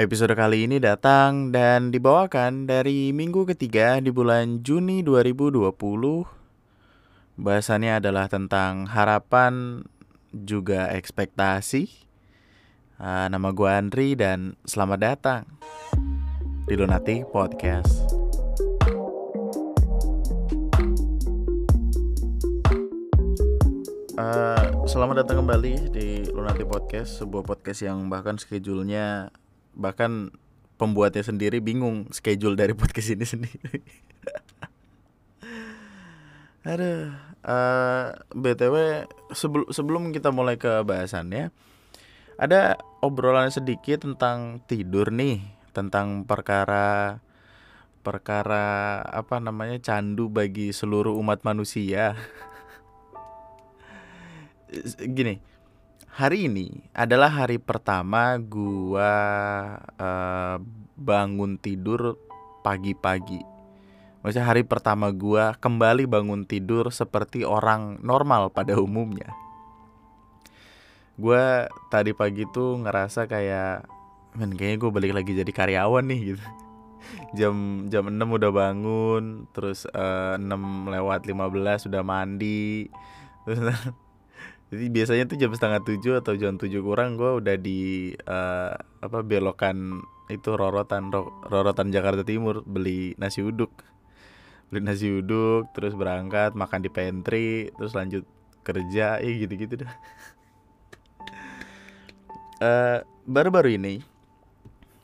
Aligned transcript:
Episode 0.00 0.32
kali 0.32 0.64
ini 0.64 0.80
datang 0.80 1.52
dan 1.52 1.92
dibawakan 1.92 2.64
dari 2.64 3.12
minggu 3.12 3.44
ketiga 3.52 4.00
di 4.00 4.08
bulan 4.08 4.64
Juni 4.64 5.04
2020. 5.04 5.76
Bahasannya 7.36 8.00
adalah 8.00 8.24
tentang 8.32 8.88
harapan 8.88 9.84
juga 10.32 10.88
ekspektasi. 10.96 11.84
Uh, 12.96 13.28
nama 13.28 13.52
gue 13.52 13.68
Andri 13.68 14.16
dan 14.16 14.56
selamat 14.64 14.98
datang 15.04 15.44
di 16.64 16.80
Lunati 16.80 17.20
Podcast. 17.28 18.00
Uh, 24.16 24.64
selamat 24.88 25.28
datang 25.28 25.44
kembali 25.44 25.92
di 25.92 26.24
Lunati 26.32 26.64
Podcast, 26.64 27.20
sebuah 27.20 27.44
podcast 27.44 27.84
yang 27.84 28.08
bahkan 28.08 28.40
schedule-nya 28.40 29.28
bahkan 29.74 30.34
pembuatnya 30.80 31.20
sendiri 31.20 31.60
bingung 31.60 32.08
schedule 32.08 32.56
dari 32.56 32.72
podcast 32.80 33.12
ini 33.12 33.26
sendiri. 33.28 33.78
Aduh, 36.64 37.12
uh, 37.44 38.06
btw 38.36 39.04
sebelum 39.32 39.68
sebelum 39.72 40.02
kita 40.12 40.28
mulai 40.32 40.60
ke 40.60 40.84
bahasannya, 40.84 41.52
ada 42.36 42.76
obrolan 43.00 43.48
sedikit 43.52 44.04
tentang 44.04 44.60
tidur 44.68 45.08
nih, 45.08 45.40
tentang 45.72 46.28
perkara 46.28 47.20
perkara 48.00 49.00
apa 49.04 49.36
namanya 49.40 49.76
candu 49.80 50.32
bagi 50.32 50.72
seluruh 50.72 51.16
umat 51.20 51.44
manusia. 51.44 52.16
Gini, 55.16 55.40
hari 56.10 56.50
ini 56.50 56.90
adalah 56.90 57.30
hari 57.30 57.62
pertama 57.62 58.34
gua 58.36 59.12
uh, 59.96 60.56
bangun 60.98 61.56
tidur 61.56 62.18
pagi-pagi. 62.66 63.40
Maksudnya 64.20 64.44
hari 64.44 64.66
pertama 64.66 65.08
gua 65.14 65.56
kembali 65.56 66.04
bangun 66.10 66.44
tidur 66.44 66.90
seperti 66.90 67.46
orang 67.46 68.02
normal 68.02 68.50
pada 68.50 68.76
umumnya. 68.76 69.30
Gua 71.14 71.70
tadi 71.88 72.10
pagi 72.12 72.44
tuh 72.50 72.82
ngerasa 72.82 73.30
kayak 73.30 73.86
men 74.30 74.54
kayaknya 74.54 74.78
gue 74.78 74.90
balik 74.94 75.12
lagi 75.14 75.32
jadi 75.34 75.50
karyawan 75.50 76.06
nih 76.06 76.20
gitu. 76.34 76.46
Jam 77.34 77.86
jam 77.90 78.06
6 78.06 78.20
udah 78.20 78.50
bangun, 78.54 79.50
terus 79.50 79.88
uh, 79.90 80.38
6 80.38 80.46
lewat 80.86 81.26
15 81.26 81.90
sudah 81.90 82.02
mandi. 82.06 82.86
Terus 83.42 83.58
jadi 84.70 84.86
biasanya 84.86 85.24
tuh 85.26 85.34
jam 85.34 85.50
setengah 85.50 85.82
tujuh 85.82 86.14
atau 86.22 86.38
jam 86.38 86.54
tujuh 86.54 86.78
kurang 86.86 87.18
gue 87.18 87.42
udah 87.42 87.58
di 87.58 88.14
uh, 88.14 88.70
apa 89.02 89.18
belokan 89.26 89.98
itu 90.30 90.54
rorotan 90.54 91.10
rorotan 91.50 91.90
Jakarta 91.90 92.22
Timur 92.22 92.62
beli 92.62 93.18
nasi 93.18 93.42
uduk. 93.42 93.74
Beli 94.70 94.86
nasi 94.86 95.10
uduk 95.10 95.74
terus 95.74 95.98
berangkat 95.98 96.54
makan 96.54 96.86
di 96.86 96.90
pantry 96.90 97.74
terus 97.74 97.98
lanjut 97.98 98.22
kerja 98.62 99.18
ya 99.18 99.30
gitu 99.42 99.54
gitu 99.58 99.74
dah. 99.82 99.94
Uh, 102.62 102.98
baru-baru 103.34 103.74
ini 103.74 104.06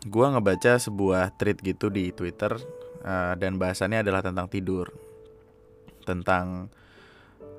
gue 0.07 0.27
ngebaca 0.31 0.79
sebuah 0.79 1.35
tweet 1.35 1.59
gitu 1.67 1.91
di 1.91 2.15
Twitter 2.15 2.55
uh, 3.03 3.35
dan 3.35 3.59
bahasannya 3.59 4.07
adalah 4.07 4.23
tentang 4.23 4.47
tidur. 4.47 4.95
Tentang 6.07 6.71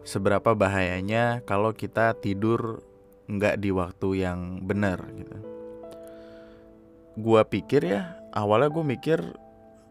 seberapa 0.07 0.55
bahayanya 0.55 1.43
kalau 1.43 1.75
kita 1.75 2.15
tidur 2.15 2.79
nggak 3.27 3.59
di 3.59 3.75
waktu 3.75 4.23
yang 4.23 4.63
benar 4.63 5.03
gitu. 5.11 5.35
Gua 7.19 7.43
pikir 7.43 7.83
ya 7.83 8.15
awalnya 8.31 8.69
gue 8.71 8.85
mikir 8.85 9.19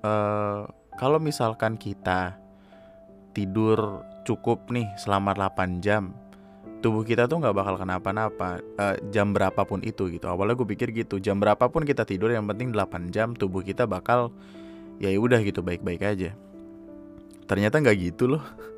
uh, 0.07 0.65
kalau 0.97 1.19
misalkan 1.21 1.77
kita 1.77 2.41
tidur 3.37 4.01
cukup 4.25 4.73
nih 4.73 4.89
selama 4.97 5.37
8 5.37 5.85
jam 5.85 6.17
tubuh 6.81 7.03
kita 7.03 7.27
tuh 7.27 7.43
nggak 7.43 7.57
bakal 7.57 7.75
kenapa-napa 7.77 8.63
uh, 8.79 8.97
jam 9.11 9.37
berapapun 9.37 9.83
itu 9.83 10.09
gitu. 10.09 10.31
Awalnya 10.31 10.55
gue 10.57 10.69
pikir 10.73 10.95
gitu 10.97 11.21
jam 11.21 11.37
berapapun 11.37 11.85
kita 11.85 12.07
tidur 12.09 12.33
yang 12.33 12.49
penting 12.49 12.73
8 12.73 13.13
jam 13.13 13.37
tubuh 13.37 13.61
kita 13.61 13.85
bakal 13.85 14.33
ya 14.97 15.13
udah 15.13 15.43
gitu 15.45 15.61
baik-baik 15.61 16.01
aja. 16.01 16.31
Ternyata 17.45 17.83
nggak 17.83 17.97
gitu 18.01 18.39
loh 18.39 18.45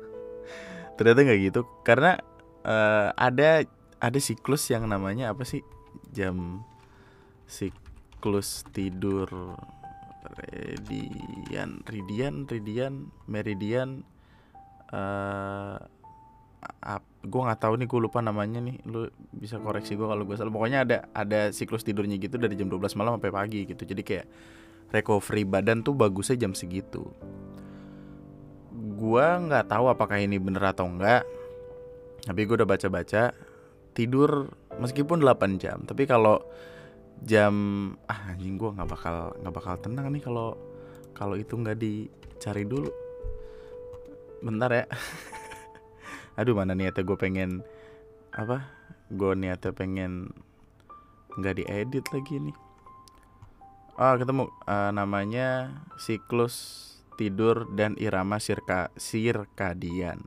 ternyata 0.99 1.23
nggak 1.23 1.39
gitu. 1.47 1.61
Karena 1.87 2.19
uh, 2.67 3.15
ada 3.15 3.63
ada 4.03 4.19
siklus 4.19 4.67
yang 4.67 4.83
namanya 4.83 5.31
apa 5.31 5.47
sih? 5.47 5.63
Jam 6.11 6.67
siklus 7.47 8.67
tidur 8.75 9.55
radian 10.19 11.79
ridian 11.87 12.43
ridian 12.45 13.07
meridian 13.31 14.03
uh, 14.91 15.79
gue 17.23 17.41
nggak 17.41 17.61
tahu 17.63 17.79
nih 17.79 17.87
gue 17.87 17.99
lupa 18.03 18.19
namanya 18.19 18.59
nih. 18.59 18.83
Lu 18.83 19.07
bisa 19.31 19.55
koreksi 19.63 19.95
gue 19.95 20.03
kalau 20.03 20.27
gue 20.27 20.35
salah. 20.35 20.51
Pokoknya 20.51 20.83
ada 20.83 20.97
ada 21.15 21.55
siklus 21.55 21.87
tidurnya 21.87 22.19
gitu 22.19 22.35
dari 22.35 22.59
jam 22.59 22.67
12 22.67 22.99
malam 22.99 23.15
sampai 23.15 23.31
pagi 23.31 23.63
gitu. 23.63 23.87
Jadi 23.87 24.03
kayak 24.03 24.27
recovery 24.91 25.47
badan 25.47 25.79
tuh 25.79 25.95
bagusnya 25.95 26.35
jam 26.35 26.51
segitu 26.51 27.07
gue 28.99 29.25
nggak 29.47 29.71
tahu 29.71 29.87
apakah 29.87 30.19
ini 30.19 30.35
bener 30.35 30.75
atau 30.75 30.91
enggak 30.91 31.23
tapi 32.27 32.43
gue 32.43 32.55
udah 32.59 32.67
baca-baca 32.67 33.31
tidur 33.95 34.51
meskipun 34.75 35.23
8 35.23 35.55
jam 35.55 35.79
tapi 35.87 36.03
kalau 36.03 36.43
jam 37.23 37.53
ah 38.07 38.31
anjing 38.31 38.55
gue 38.55 38.75
nggak 38.75 38.89
bakal 38.91 39.31
nggak 39.39 39.55
bakal 39.55 39.73
tenang 39.79 40.11
nih 40.11 40.23
kalau 40.23 40.55
kalau 41.19 41.35
itu 41.35 41.51
nggak 41.51 41.79
dicari 41.79 42.63
dulu. 42.63 42.87
Bentar 44.39 44.71
ya. 44.71 44.85
Aduh 46.39 46.55
mana 46.55 46.71
niatnya 46.71 47.03
gue 47.03 47.17
pengen 47.19 47.59
apa 48.31 48.63
gue 49.11 49.35
niatnya 49.35 49.75
pengen 49.75 50.31
nggak 51.35 51.59
diedit 51.59 52.05
lagi 52.15 52.35
nih. 52.39 52.57
Oh 53.99 54.15
ketemu 54.15 54.47
uh, 54.63 54.95
namanya 54.95 55.75
siklus 55.99 56.87
tidur 57.19 57.67
dan 57.75 57.99
irama 57.99 58.39
sirka 58.39 58.95
sirkadian. 58.95 60.23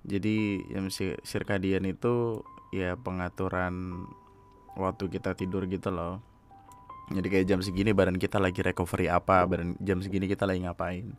Jadi 0.00 0.64
yang 0.72 0.88
sirkadian 1.20 1.84
itu 1.84 2.40
ya 2.72 2.96
pengaturan 2.96 4.08
waktu 4.80 5.12
kita 5.12 5.36
tidur 5.36 5.68
gitu 5.68 5.92
loh. 5.92 6.24
Jadi 7.12 7.26
kayak 7.28 7.46
jam 7.52 7.60
segini 7.60 7.92
badan 7.92 8.16
kita 8.16 8.40
lagi 8.40 8.64
recovery 8.64 9.12
apa, 9.12 9.44
badan 9.44 9.76
jam 9.76 10.00
segini 10.00 10.24
kita 10.24 10.48
lagi 10.48 10.64
ngapain. 10.64 11.12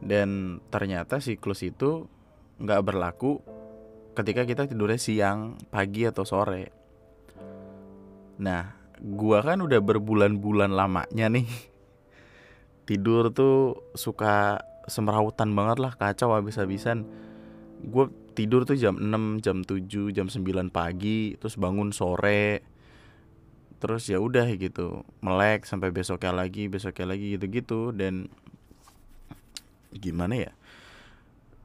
Dan 0.00 0.58
ternyata 0.72 1.22
siklus 1.22 1.62
itu 1.62 2.10
nggak 2.58 2.82
berlaku 2.82 3.38
ketika 4.18 4.42
kita 4.42 4.66
tidurnya 4.66 4.98
siang, 4.98 5.54
pagi 5.70 6.08
atau 6.08 6.26
sore. 6.26 6.74
Nah, 8.40 8.72
gua 8.98 9.44
kan 9.44 9.62
udah 9.62 9.78
berbulan-bulan 9.78 10.72
lamanya 10.72 11.28
nih 11.28 11.69
tidur 12.90 13.30
tuh 13.30 13.86
suka 13.94 14.66
semerautan 14.90 15.54
banget 15.54 15.78
lah 15.78 15.94
kacau 15.94 16.34
habis-habisan. 16.34 17.06
Gue 17.86 18.10
tidur 18.34 18.66
tuh 18.66 18.74
jam 18.74 18.98
6 18.98 19.38
jam 19.46 19.62
7 19.62 20.10
jam 20.10 20.26
9 20.26 20.74
pagi 20.74 21.38
terus 21.38 21.54
bangun 21.54 21.94
sore. 21.94 22.66
Terus 23.78 24.10
ya 24.10 24.18
udah 24.18 24.50
gitu 24.58 25.06
melek 25.22 25.70
sampai 25.70 25.94
besoknya 25.94 26.34
lagi 26.34 26.66
besoknya 26.66 27.14
lagi 27.14 27.38
gitu-gitu. 27.38 27.94
Dan 27.94 28.26
gimana 29.94 30.34
ya 30.34 30.52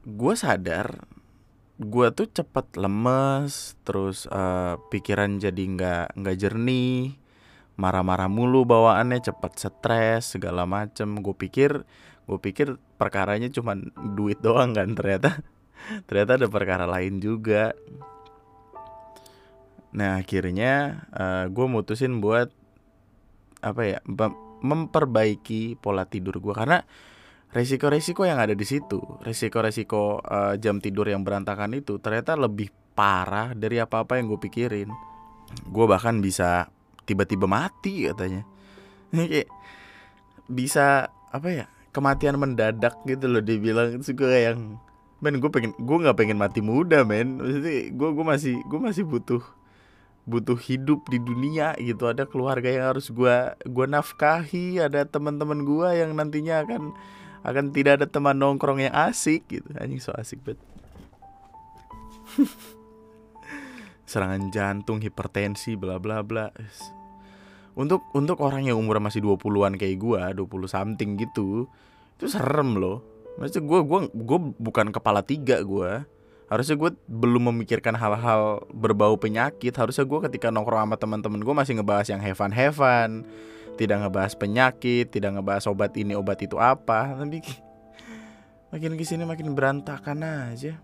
gue 0.06 0.34
sadar 0.38 1.02
gue 1.76 2.06
tuh 2.14 2.30
cepet 2.30 2.78
lemes 2.78 3.74
terus 3.82 4.30
uh, 4.30 4.78
pikiran 4.88 5.42
jadi 5.42 5.62
nggak 5.66 6.06
nggak 6.14 6.36
jernih 6.38 7.18
marah-marah 7.76 8.28
mulu 8.28 8.64
bawaannya 8.64 9.20
cepet 9.20 9.52
stres 9.56 10.36
segala 10.36 10.64
macem. 10.64 11.20
Gue 11.20 11.36
pikir 11.36 11.84
gue 12.26 12.38
pikir 12.42 12.74
perkaranya 12.98 13.46
cuma 13.52 13.78
duit 14.16 14.40
doang 14.42 14.74
kan 14.74 14.92
ternyata. 14.96 15.40
Ternyata 16.10 16.40
ada 16.40 16.48
perkara 16.50 16.84
lain 16.88 17.22
juga. 17.22 17.76
Nah 19.94 20.20
akhirnya 20.20 21.04
uh, 21.14 21.22
eh, 21.22 21.44
gue 21.52 21.66
mutusin 21.68 22.18
buat 22.18 22.50
apa 23.64 23.82
ya 23.84 23.98
memperbaiki 24.60 25.80
pola 25.80 26.04
tidur 26.04 26.38
gue 26.38 26.52
karena 26.52 26.84
resiko-resiko 27.56 28.28
yang 28.28 28.36
ada 28.36 28.52
di 28.52 28.66
situ 28.68 29.00
resiko-resiko 29.24 30.20
uh, 30.20 30.54
jam 30.60 30.76
tidur 30.76 31.08
yang 31.08 31.24
berantakan 31.24 31.72
itu 31.72 31.96
ternyata 31.96 32.36
lebih 32.36 32.68
parah 32.96 33.52
dari 33.52 33.76
apa-apa 33.76 34.16
yang 34.16 34.32
gue 34.32 34.40
pikirin. 34.40 34.88
Gue 35.68 35.84
bahkan 35.84 36.18
bisa 36.18 36.72
tiba-tiba 37.06 37.46
mati 37.46 38.10
katanya. 38.10 38.42
Bisa 40.50 41.08
apa 41.30 41.48
ya 41.48 41.64
kematian 41.94 42.36
mendadak 42.36 42.98
gitu 43.06 43.30
loh 43.30 43.40
dibilang. 43.40 43.96
Itu 43.96 44.12
yang 44.26 44.82
men 45.24 45.40
gue 45.40 45.48
pengen 45.48 45.72
gue 45.78 45.96
nggak 46.02 46.18
pengen 46.18 46.36
mati 46.36 46.60
muda 46.60 47.06
men. 47.06 47.38
Maksudnya 47.38 47.94
gue 47.94 48.08
gue 48.12 48.24
masih 48.26 48.54
gue 48.66 48.80
masih 48.82 49.06
butuh 49.06 49.42
butuh 50.26 50.58
hidup 50.58 51.06
di 51.06 51.22
dunia 51.22 51.78
gitu. 51.78 52.10
Ada 52.10 52.26
keluarga 52.26 52.66
yang 52.66 52.90
harus 52.90 53.14
gua 53.14 53.54
gua 53.62 53.86
nafkahi 53.86 54.82
ada 54.82 55.06
teman-teman 55.06 55.62
gua 55.62 55.94
yang 55.94 56.18
nantinya 56.18 56.66
akan 56.66 56.90
akan 57.46 57.70
tidak 57.70 58.02
ada 58.02 58.06
teman 58.10 58.34
nongkrong 58.34 58.82
yang 58.82 58.94
asik 59.06 59.46
gitu. 59.46 59.70
Anjing 59.78 60.02
so 60.02 60.10
asik 60.18 60.42
banget 60.42 60.58
serangan 64.10 64.50
jantung 64.54 65.02
hipertensi 65.02 65.74
bla 65.74 65.98
bla 65.98 66.22
bla 66.22 66.50
untuk 67.76 68.08
untuk 68.16 68.40
orang 68.40 68.64
yang 68.64 68.80
umur 68.80 68.98
masih 69.04 69.20
20-an 69.20 69.76
kayak 69.76 70.00
gua 70.00 70.32
20 70.32 70.48
something 70.64 71.20
gitu 71.20 71.68
itu 72.16 72.24
serem 72.26 72.80
loh. 72.80 73.04
Maksudnya 73.36 73.62
gua 73.68 73.80
gua 73.84 74.00
gua 74.08 74.38
bukan 74.56 74.88
kepala 74.88 75.20
tiga 75.20 75.60
gua. 75.60 76.08
Harusnya 76.46 76.78
gue 76.78 76.94
belum 77.10 77.50
memikirkan 77.50 77.98
hal-hal 77.98 78.62
berbau 78.70 79.18
penyakit. 79.18 79.74
Harusnya 79.74 80.06
gue 80.06 80.30
ketika 80.30 80.54
nongkrong 80.54 80.86
sama 80.86 80.94
teman-teman 80.94 81.42
gue 81.42 81.50
masih 81.50 81.74
ngebahas 81.74 82.06
yang 82.06 82.22
heaven 82.22 82.54
heaven 82.54 83.10
tidak 83.74 84.06
ngebahas 84.06 84.32
penyakit 84.38 85.10
tidak 85.10 85.34
ngebahas 85.34 85.66
obat 85.66 85.98
ini 85.98 86.14
obat 86.14 86.38
itu 86.46 86.54
apa. 86.62 87.18
Tapi 87.18 87.42
makin 88.70 88.94
ke 88.94 89.02
sini 89.02 89.26
makin 89.26 89.58
berantakan 89.58 90.22
aja. 90.22 90.78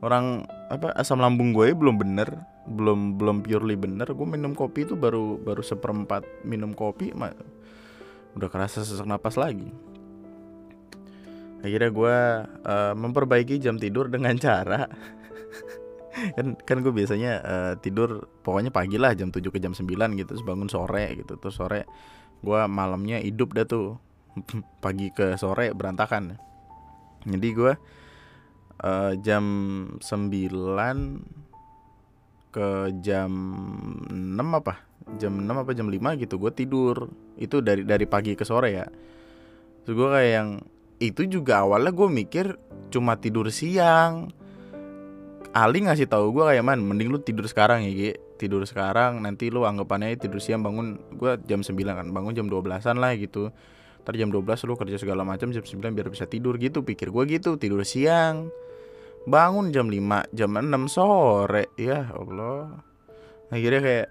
Orang 0.00 0.48
apa 0.72 0.96
asam 0.96 1.20
lambung 1.20 1.52
gue 1.52 1.76
belum 1.76 2.00
bener 2.00 2.53
belum 2.64 3.20
belum 3.20 3.44
purely 3.44 3.76
bener 3.76 4.08
gue 4.08 4.26
minum 4.28 4.56
kopi 4.56 4.88
itu 4.88 4.96
baru 4.96 5.36
baru 5.36 5.60
seperempat 5.60 6.24
minum 6.48 6.72
kopi 6.72 7.12
udah 8.34 8.48
kerasa 8.50 8.82
sesak 8.82 9.06
napas 9.06 9.38
lagi. 9.38 9.70
Akhirnya 11.64 11.90
gue 11.94 12.16
uh, 12.66 12.92
memperbaiki 12.92 13.56
jam 13.56 13.80
tidur 13.80 14.12
dengan 14.12 14.36
cara 14.36 14.84
kan 16.36 16.54
kan 16.60 16.76
gue 16.84 16.92
biasanya 16.92 17.32
uh, 17.40 17.72
tidur 17.80 18.28
pokoknya 18.44 18.68
pagi 18.68 19.00
lah 19.00 19.16
jam 19.16 19.32
7 19.32 19.48
ke 19.48 19.58
jam 19.58 19.72
9 19.72 19.88
gitu 20.20 20.28
terus 20.28 20.44
bangun 20.44 20.68
sore 20.68 21.14
gitu. 21.16 21.40
Terus 21.40 21.56
sore 21.56 21.88
gue 22.44 22.60
malamnya 22.68 23.22
hidup 23.22 23.56
dah 23.56 23.64
tuh 23.64 23.96
pagi 24.84 25.08
ke 25.14 25.40
sore 25.40 25.72
berantakan. 25.72 26.36
Jadi 27.24 27.48
gue 27.56 27.72
uh, 28.84 29.12
jam 29.24 29.44
9 30.04 31.43
ke 32.54 32.94
jam 33.02 33.30
6 34.06 34.38
apa? 34.38 34.86
Jam 35.18 35.34
6 35.34 35.50
apa 35.50 35.70
jam 35.74 35.90
5 35.90 36.22
gitu 36.22 36.38
gue 36.38 36.52
tidur. 36.54 37.10
Itu 37.34 37.58
dari 37.58 37.82
dari 37.82 38.06
pagi 38.06 38.38
ke 38.38 38.46
sore 38.46 38.70
ya. 38.70 38.86
Terus 39.82 39.94
gue 39.98 40.08
kayak 40.14 40.30
yang 40.30 40.48
itu 41.02 41.26
juga 41.26 41.66
awalnya 41.66 41.90
gue 41.90 42.06
mikir 42.06 42.46
cuma 42.94 43.18
tidur 43.18 43.50
siang. 43.50 44.30
Ali 45.54 45.82
ngasih 45.82 46.06
tahu 46.06 46.30
gue 46.34 46.54
kayak 46.54 46.62
man 46.62 46.82
mending 46.82 47.10
lu 47.10 47.18
tidur 47.18 47.50
sekarang 47.50 47.82
ya 47.82 47.90
Gi. 47.90 48.10
Tidur 48.38 48.62
sekarang 48.66 49.22
nanti 49.22 49.50
lu 49.50 49.66
anggapannya 49.66 50.14
tidur 50.14 50.38
siang 50.38 50.62
bangun 50.62 50.98
gue 51.18 51.38
jam 51.50 51.66
9 51.66 51.74
kan 51.74 52.06
bangun 52.14 52.38
jam 52.38 52.46
12an 52.46 53.02
lah 53.02 53.18
gitu. 53.18 53.50
Ntar 54.06 54.14
jam 54.14 54.30
12 54.30 54.66
lu 54.70 54.74
kerja 54.78 54.96
segala 55.02 55.26
macam 55.26 55.50
jam 55.50 55.62
9 55.66 55.90
biar 55.90 56.06
bisa 56.06 56.30
tidur 56.30 56.54
gitu. 56.62 56.86
Pikir 56.86 57.10
gue 57.10 57.22
gitu 57.34 57.58
tidur 57.58 57.82
siang 57.82 58.54
bangun 59.24 59.72
jam 59.72 59.88
5 59.88 60.36
jam 60.36 60.50
6 60.52 60.92
sore. 60.92 61.72
Ya 61.80 62.12
Allah. 62.12 62.84
Akhirnya 63.48 63.80
kayak 63.80 64.08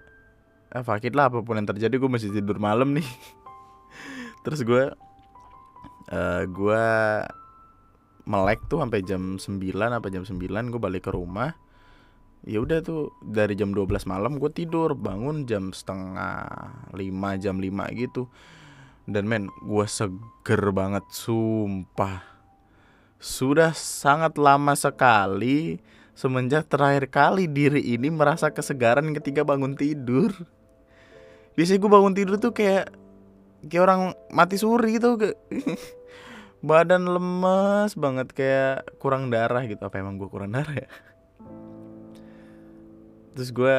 ah, 0.74 0.82
fakit 0.82 1.12
lah 1.14 1.30
apa 1.30 1.42
pun 1.42 1.58
yang 1.58 1.68
terjadi 1.70 1.94
gue 1.94 2.10
masih 2.10 2.34
tidur 2.34 2.58
malam 2.58 2.94
nih. 2.94 3.06
Terus 4.44 4.60
gue 4.66 4.84
uh, 6.10 6.42
gue 6.44 6.84
melek 8.24 8.60
tuh 8.66 8.80
sampai 8.80 9.04
jam 9.04 9.36
9 9.36 9.60
apa 9.76 10.08
jam 10.10 10.26
9 10.26 10.38
gue 10.42 10.80
balik 10.82 11.06
ke 11.08 11.12
rumah. 11.14 11.54
Ya 12.44 12.60
udah 12.60 12.84
tuh 12.84 13.16
dari 13.24 13.56
jam 13.56 13.72
12 13.72 14.04
malam 14.04 14.36
gue 14.36 14.52
tidur 14.52 14.92
bangun 14.92 15.48
jam 15.48 15.72
setengah 15.72 16.92
5 16.92 17.42
jam 17.42 17.56
5 17.56 18.00
gitu. 18.00 18.28
Dan 19.04 19.28
men 19.28 19.52
gue 19.62 19.84
seger 19.84 20.72
banget 20.72 21.04
sumpah 21.12 22.33
sudah 23.24 23.72
sangat 23.72 24.36
lama 24.36 24.76
sekali 24.76 25.80
semenjak 26.12 26.68
terakhir 26.68 27.08
kali 27.08 27.48
diri 27.48 27.80
ini 27.96 28.12
merasa 28.12 28.52
kesegaran 28.52 29.16
ketika 29.16 29.40
bangun 29.40 29.72
tidur. 29.72 30.28
Biasanya 31.56 31.80
gue 31.80 31.90
bangun 31.90 32.12
tidur 32.12 32.36
tuh 32.36 32.52
kayak 32.52 32.92
kayak 33.64 33.82
orang 33.88 34.12
mati 34.28 34.60
suri 34.60 35.00
gitu. 35.00 35.16
Badan 36.68 37.08
lemes 37.08 37.96
banget 37.96 38.28
kayak 38.36 38.92
kurang 39.00 39.32
darah 39.32 39.64
gitu. 39.64 39.80
Apa 39.80 40.04
emang 40.04 40.20
gue 40.20 40.28
kurang 40.28 40.52
darah 40.52 40.84
ya? 40.84 40.88
Terus 43.32 43.50
gue 43.56 43.78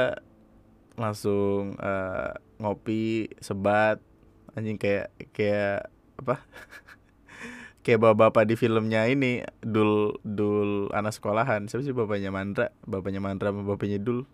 langsung 0.97 1.77
uh, 1.77 2.33
ngopi 2.57 3.29
sebat. 3.45 4.01
Anjing 4.57 4.81
kayak 4.81 5.13
kayak 5.37 5.93
apa 6.15 6.41
kayak 7.85 8.01
bapak-bapak 8.01 8.49
di 8.49 8.57
filmnya 8.57 9.05
ini 9.05 9.45
dul 9.61 10.17
dul 10.25 10.89
anak 10.89 11.13
sekolahan. 11.13 11.69
Siapa 11.69 11.85
sih 11.85 11.93
bapaknya? 11.93 12.33
Mandra. 12.33 12.73
Bapaknya 12.81 13.21
Mandra 13.21 13.53
bapaknya 13.53 14.01
Dul. 14.01 14.25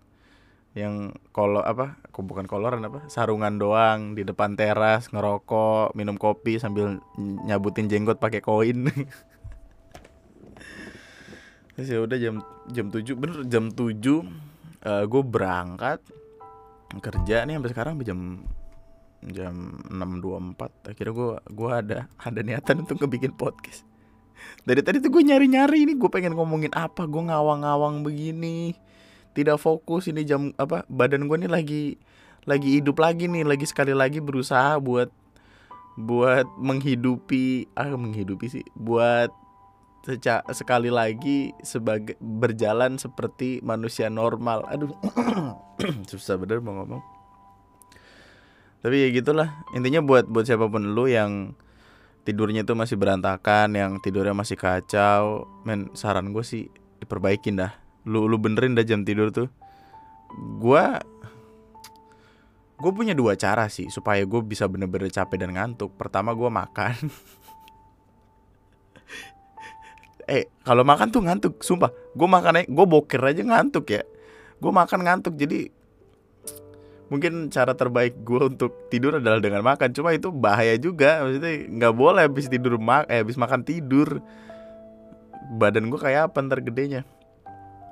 Yang 0.71 1.19
kalau 1.35 1.59
apa 1.59 1.99
bukan 2.15 2.47
koloran 2.47 2.79
apa 2.87 3.03
sarungan 3.11 3.59
doang 3.59 4.15
di 4.15 4.23
depan 4.23 4.55
teras 4.55 5.11
ngerokok 5.11 5.91
minum 5.99 6.15
kopi 6.15 6.63
sambil 6.63 7.03
nyabutin 7.19 7.91
jenggot 7.91 8.23
pakai 8.23 8.39
koin. 8.39 8.87
Terus 11.75 11.87
ya 11.91 11.99
udah 11.99 12.15
jam 12.15 12.39
jam 12.71 12.87
tujuh 12.87 13.19
bener 13.19 13.43
jam 13.51 13.67
tujuh 13.67 14.23
uh, 14.87 15.03
gue 15.03 15.23
berangkat 15.27 15.99
kerja 17.03 17.43
nih 17.43 17.59
sampai 17.59 17.71
sekarang 17.71 17.93
jam 18.03 18.47
jam 19.29 19.77
enam 19.93 20.17
dua 20.17 20.41
empat 20.41 20.73
akhirnya 20.89 21.13
gue 21.13 21.29
gua 21.53 21.71
ada 21.85 22.09
ada 22.17 22.39
niatan 22.41 22.85
untuk 22.85 22.97
ngebikin 23.05 23.37
podcast. 23.37 23.85
Dari 24.65 24.81
tadi 24.81 24.97
tuh 24.97 25.13
gue 25.13 25.21
nyari 25.21 25.45
nyari 25.45 25.85
ini 25.85 25.93
gue 25.93 26.09
pengen 26.09 26.33
ngomongin 26.33 26.73
apa 26.73 27.05
gue 27.05 27.23
ngawang-ngawang 27.29 28.01
begini 28.01 28.73
tidak 29.37 29.61
fokus 29.61 30.09
ini 30.09 30.25
jam 30.25 30.51
apa 30.57 30.83
badan 30.89 31.29
gue 31.29 31.37
nih 31.45 31.51
lagi 31.51 31.83
lagi 32.49 32.81
hidup 32.81 32.97
lagi 32.97 33.29
nih 33.29 33.45
lagi 33.45 33.69
sekali 33.69 33.93
lagi 33.93 34.17
berusaha 34.17 34.81
buat 34.81 35.13
buat 35.93 36.49
menghidupi 36.57 37.69
ah 37.77 37.93
menghidupi 37.93 38.49
sih 38.49 38.65
buat 38.73 39.29
seca, 40.01 40.41
sekali 40.49 40.89
lagi 40.89 41.53
sebagai 41.61 42.17
berjalan 42.17 42.97
seperti 42.97 43.61
manusia 43.61 44.09
normal. 44.09 44.65
Aduh 44.65 44.89
susah 46.09 46.41
bener 46.41 46.57
mau 46.57 46.81
ngomong 46.81 47.20
tapi 48.81 48.95
ya 48.97 49.07
gitulah. 49.13 49.61
Intinya 49.77 50.01
buat 50.01 50.25
buat 50.25 50.49
siapa 50.49 50.65
pun 50.65 50.97
lu 50.97 51.05
yang 51.05 51.53
tidurnya 52.25 52.65
itu 52.65 52.73
masih 52.77 52.97
berantakan 52.97 53.73
yang 53.73 53.97
tidurnya 54.01 54.33
masih 54.33 54.57
kacau 54.57 55.49
men 55.65 55.89
saran 55.97 56.33
gue 56.33 56.41
sih 56.41 56.65
diperbaikin 57.01 57.61
dah. 57.61 57.73
Lu 58.09 58.25
lu 58.25 58.41
benerin 58.41 58.73
dah 58.73 58.85
jam 58.85 59.05
tidur 59.05 59.29
tuh. 59.29 59.49
Gue 60.57 60.81
gue 62.81 62.91
punya 62.97 63.13
dua 63.13 63.37
cara 63.37 63.69
sih 63.69 63.93
supaya 63.93 64.25
gue 64.25 64.41
bisa 64.41 64.65
bener-bener 64.65 65.13
capek 65.13 65.45
dan 65.45 65.53
ngantuk. 65.53 65.93
Pertama 65.97 66.33
gue 66.33 66.49
makan. 66.49 66.95
Eh 70.29 70.47
kalau 70.63 70.85
makan 70.87 71.11
tuh 71.11 71.19
ngantuk 71.25 71.59
sumpah. 71.59 71.91
Gue 72.15 72.29
makan 72.29 72.63
gue 72.63 72.85
boker 72.87 73.19
aja 73.19 73.41
ngantuk 73.41 73.89
ya. 73.89 74.05
Gue 74.61 74.71
makan 74.71 75.03
ngantuk 75.03 75.35
jadi 75.35 75.67
mungkin 77.11 77.51
cara 77.51 77.75
terbaik 77.75 78.23
gue 78.23 78.55
untuk 78.55 78.87
tidur 78.87 79.19
adalah 79.19 79.43
dengan 79.43 79.59
makan. 79.67 79.91
Cuma 79.91 80.15
itu 80.15 80.31
bahaya 80.31 80.79
juga. 80.79 81.19
Maksudnya 81.27 81.67
nggak 81.67 81.93
boleh 81.93 82.23
habis 82.23 82.47
tidur 82.47 82.79
mak 82.79 83.11
eh 83.11 83.19
habis 83.19 83.35
makan 83.35 83.67
tidur. 83.67 84.23
Badan 85.59 85.91
gue 85.91 85.99
kayak 85.99 86.31
apa 86.31 86.39
ntar 86.47 86.63
gedenya? 86.63 87.03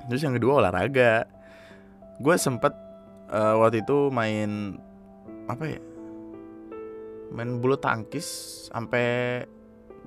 Terus 0.07 0.23
yang 0.23 0.39
kedua 0.39 0.63
olahraga. 0.63 1.27
Gue 2.23 2.39
sempet 2.39 2.71
uh, 3.27 3.59
waktu 3.59 3.83
itu 3.83 4.07
main 4.07 4.79
apa 5.51 5.67
ya 5.67 5.79
main 7.35 7.59
bulu 7.59 7.75
tangkis 7.75 8.25
sampai 8.71 9.43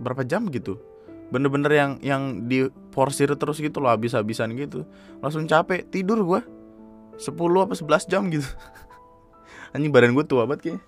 berapa 0.01 0.25
jam 0.25 0.49
gitu. 0.49 0.81
Bener-bener 1.29 1.73
yang 1.77 1.93
yang 2.01 2.23
di 2.49 2.65
porsir 2.93 3.29
terus 3.37 3.61
gitu 3.61 3.85
loh 3.85 3.93
habis-habisan 3.93 4.57
gitu. 4.57 4.89
Langsung 5.21 5.45
capek 5.45 5.85
tidur 5.93 6.25
gue 6.25 6.41
10 7.21 7.37
apa 7.37 7.75
11 7.77 8.09
jam 8.11 8.23
gitu 8.33 8.49
anjing 9.73 9.93
badan 9.93 10.13
gue 10.17 10.25
tua 10.25 10.45
banget 10.49 10.61
kayaknya 10.63 10.83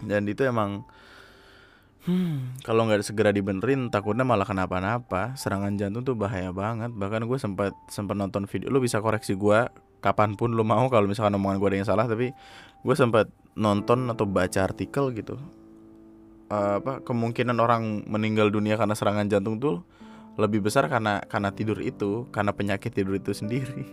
dan 0.00 0.22
itu 0.24 0.42
emang 0.48 0.84
Hmm, 2.00 2.56
kalau 2.64 2.88
nggak 2.88 3.04
segera 3.04 3.28
dibenerin 3.28 3.92
takutnya 3.92 4.24
malah 4.24 4.48
kenapa-napa. 4.48 5.36
Serangan 5.36 5.76
jantung 5.76 6.00
tuh 6.00 6.16
bahaya 6.16 6.48
banget. 6.48 6.88
Bahkan 6.96 7.28
gue 7.28 7.36
sempat 7.36 7.76
sempat 7.92 8.16
nonton 8.16 8.48
video. 8.48 8.72
Lu 8.72 8.80
bisa 8.80 9.04
koreksi 9.04 9.36
gue 9.36 9.68
kapan 10.00 10.32
pun 10.32 10.56
lu 10.56 10.64
mau 10.64 10.88
kalau 10.88 11.04
misalkan 11.04 11.36
omongan 11.36 11.60
gue 11.60 11.68
ada 11.68 11.76
yang 11.84 11.88
salah. 11.88 12.08
Tapi 12.08 12.32
gue 12.80 12.94
sempat 12.96 13.28
nonton 13.52 14.08
atau 14.08 14.24
baca 14.24 14.64
artikel 14.64 15.12
gitu. 15.12 15.36
Uh, 16.48 16.80
apa 16.80 17.04
kemungkinan 17.04 17.60
orang 17.60 18.08
meninggal 18.08 18.48
dunia 18.48 18.80
karena 18.80 18.96
serangan 18.96 19.28
jantung 19.28 19.60
tuh 19.60 19.84
lebih 20.40 20.64
besar 20.64 20.88
karena 20.88 21.20
karena 21.28 21.52
tidur 21.52 21.76
itu, 21.84 22.24
karena 22.32 22.56
penyakit 22.56 22.96
tidur 22.96 23.20
itu 23.20 23.36
sendiri. 23.36 23.84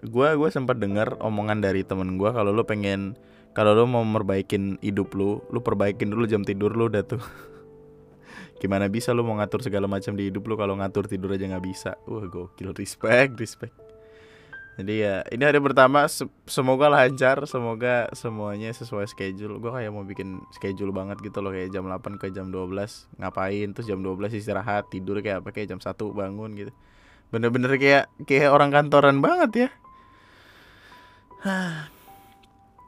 Gue 0.00 0.28
gue 0.32 0.48
sempat 0.48 0.80
dengar 0.80 1.20
omongan 1.20 1.60
dari 1.60 1.84
temen 1.84 2.16
gue 2.16 2.30
kalau 2.32 2.50
lu 2.56 2.64
pengen 2.64 3.12
kalau 3.52 3.76
lu 3.76 3.84
mau 3.84 4.00
merbaikin 4.06 4.80
hidup 4.80 5.12
lu 5.12 5.44
lu 5.52 5.60
perbaikin 5.60 6.08
dulu 6.08 6.24
jam 6.24 6.46
tidur 6.46 6.72
lu 6.72 6.88
udah 6.88 7.02
tuh. 7.04 7.20
Gimana 8.62 8.86
bisa 8.88 9.10
lu 9.12 9.26
mau 9.26 9.36
ngatur 9.36 9.60
segala 9.64 9.90
macam 9.90 10.14
di 10.14 10.30
hidup 10.30 10.46
lu 10.46 10.54
kalau 10.56 10.78
ngatur 10.78 11.10
tidur 11.10 11.34
aja 11.34 11.44
nggak 11.50 11.64
bisa? 11.64 11.98
Wah 12.08 12.24
gokil 12.30 12.72
respect 12.72 13.36
respect. 13.36 13.74
Jadi 14.80 15.04
ya 15.04 15.20
ini 15.28 15.44
hari 15.44 15.60
pertama 15.60 16.08
semoga 16.48 16.88
lancar 16.88 17.44
semoga 17.44 18.08
semuanya 18.16 18.72
sesuai 18.72 19.10
schedule. 19.10 19.60
Gue 19.60 19.68
kayak 19.74 19.92
mau 19.92 20.06
bikin 20.06 20.40
schedule 20.56 20.94
banget 20.94 21.20
gitu 21.20 21.44
loh 21.44 21.52
kayak 21.52 21.74
jam 21.74 21.84
8 21.84 22.16
ke 22.16 22.32
jam 22.32 22.48
12 22.48 23.20
ngapain? 23.20 23.68
Terus 23.76 23.86
jam 23.90 24.00
12 24.00 24.32
istirahat 24.32 24.88
tidur 24.88 25.20
kayak 25.20 25.44
apa? 25.44 25.52
Kayak 25.52 25.76
jam 25.76 25.80
1 25.82 25.92
bangun 26.16 26.50
gitu 26.56 26.72
bener-bener 27.30 27.78
kayak 27.78 28.04
kayak 28.26 28.50
orang 28.50 28.74
kantoran 28.74 29.22
banget 29.22 29.50
ya. 29.66 29.68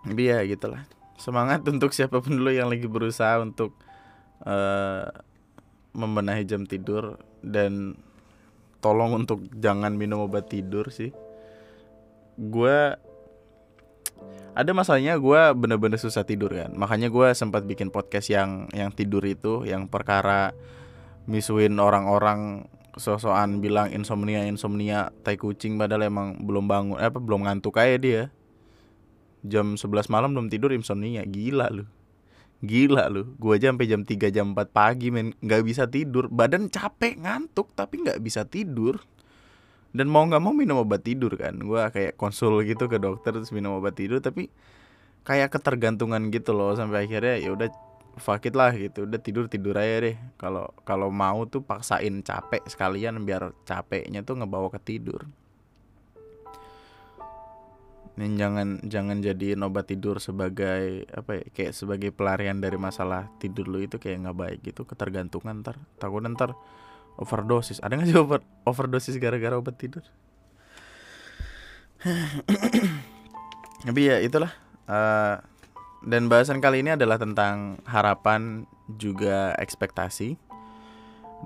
Tapi 0.06 0.22
ya 0.30 0.42
gitulah. 0.46 0.84
Semangat 1.16 1.62
untuk 1.70 1.94
siapa 1.94 2.18
pun 2.18 2.34
dulu 2.34 2.50
yang 2.50 2.66
lagi 2.66 2.90
berusaha 2.90 3.38
untuk 3.38 3.78
uh, 4.42 5.06
membenahi 5.94 6.42
jam 6.42 6.66
tidur 6.66 7.22
dan 7.46 7.94
tolong 8.82 9.22
untuk 9.22 9.46
jangan 9.54 9.94
minum 9.94 10.26
obat 10.26 10.50
tidur 10.50 10.90
sih. 10.90 11.14
Gue 12.34 12.98
ada 14.52 14.70
masalahnya 14.76 15.16
gue 15.16 15.40
bener-bener 15.56 15.96
susah 15.96 16.26
tidur 16.26 16.50
kan. 16.52 16.74
Makanya 16.74 17.08
gue 17.08 17.30
sempat 17.38 17.62
bikin 17.64 17.94
podcast 17.94 18.28
yang 18.28 18.66
yang 18.74 18.90
tidur 18.90 19.22
itu 19.22 19.62
yang 19.62 19.86
perkara 19.86 20.50
misuin 21.30 21.78
orang-orang 21.78 22.66
sosokan 23.00 23.64
bilang 23.64 23.88
insomnia 23.88 24.44
insomnia 24.44 25.08
tai 25.24 25.40
kucing 25.40 25.80
padahal 25.80 26.08
emang 26.08 26.28
belum 26.44 26.68
bangun 26.68 26.96
eh, 27.00 27.08
apa 27.08 27.16
belum 27.20 27.48
ngantuk 27.48 27.80
aja 27.80 27.96
dia. 27.96 28.22
Jam 29.42 29.74
11 29.74 30.06
malam 30.06 30.36
belum 30.36 30.48
tidur 30.52 30.70
insomnia 30.70 31.24
gila 31.26 31.72
lu. 31.72 31.84
Gila 32.62 33.10
lu. 33.10 33.34
Gue 33.42 33.58
aja 33.58 33.74
sampai 33.74 33.90
jam 33.90 34.06
3 34.06 34.30
jam 34.30 34.54
4 34.54 34.70
pagi 34.70 35.08
men 35.10 35.34
nggak 35.42 35.62
bisa 35.66 35.88
tidur. 35.90 36.30
Badan 36.30 36.70
capek 36.70 37.18
ngantuk 37.18 37.74
tapi 37.74 38.06
nggak 38.06 38.22
bisa 38.22 38.46
tidur. 38.46 39.02
Dan 39.92 40.08
mau 40.08 40.24
nggak 40.24 40.40
mau 40.40 40.54
minum 40.54 40.80
obat 40.80 41.02
tidur 41.02 41.34
kan. 41.34 41.58
Gue 41.58 41.82
kayak 41.90 42.14
konsul 42.14 42.62
gitu 42.68 42.86
ke 42.86 43.02
dokter 43.02 43.34
terus 43.34 43.50
minum 43.50 43.76
obat 43.76 43.98
tidur 43.98 44.22
tapi 44.22 44.52
kayak 45.22 45.54
ketergantungan 45.54 46.30
gitu 46.34 46.50
loh 46.54 46.74
sampai 46.74 47.06
akhirnya 47.06 47.38
ya 47.38 47.54
udah 47.54 47.70
fakit 48.18 48.52
lah 48.52 48.72
gitu. 48.76 49.08
Udah 49.08 49.20
tidur 49.20 49.48
tidur 49.48 49.76
aja 49.78 50.04
deh. 50.04 50.16
Kalau 50.36 50.72
kalau 50.84 51.08
mau 51.08 51.44
tuh 51.48 51.64
paksain 51.64 52.20
capek 52.20 52.64
sekalian 52.68 53.24
biar 53.24 53.56
capeknya 53.64 54.20
tuh 54.26 54.42
ngebawa 54.42 54.68
ke 54.72 54.80
tidur. 54.82 55.24
Dan 58.12 58.36
jangan 58.36 58.76
jangan 58.84 59.24
jadi 59.24 59.56
obat 59.56 59.88
tidur 59.88 60.20
sebagai 60.20 61.08
apa 61.08 61.40
ya 61.40 61.44
kayak 61.48 61.72
sebagai 61.72 62.10
pelarian 62.12 62.60
dari 62.60 62.76
masalah 62.76 63.32
tidur 63.40 63.64
lu 63.64 63.80
itu 63.80 63.96
kayak 63.96 64.28
nggak 64.28 64.36
baik 64.36 64.58
gitu. 64.60 64.84
Ketergantungan 64.84 65.64
ntar. 65.64 65.80
Takut 65.96 66.20
ntar 66.20 66.52
overdosis. 67.16 67.80
Ada 67.80 67.96
nggak 67.96 68.08
sih 68.12 68.18
over 68.20 68.40
overdosis 68.68 69.16
gara-gara 69.16 69.56
obat 69.56 69.80
tidur? 69.80 70.04
Tapi 73.86 74.00
ya 74.04 74.20
itulah 74.20 74.52
uh, 74.86 75.40
dan 76.02 76.26
bahasan 76.26 76.58
kali 76.58 76.82
ini 76.82 76.98
adalah 76.98 77.14
tentang 77.14 77.78
harapan 77.86 78.66
juga 78.98 79.54
ekspektasi. 79.58 80.34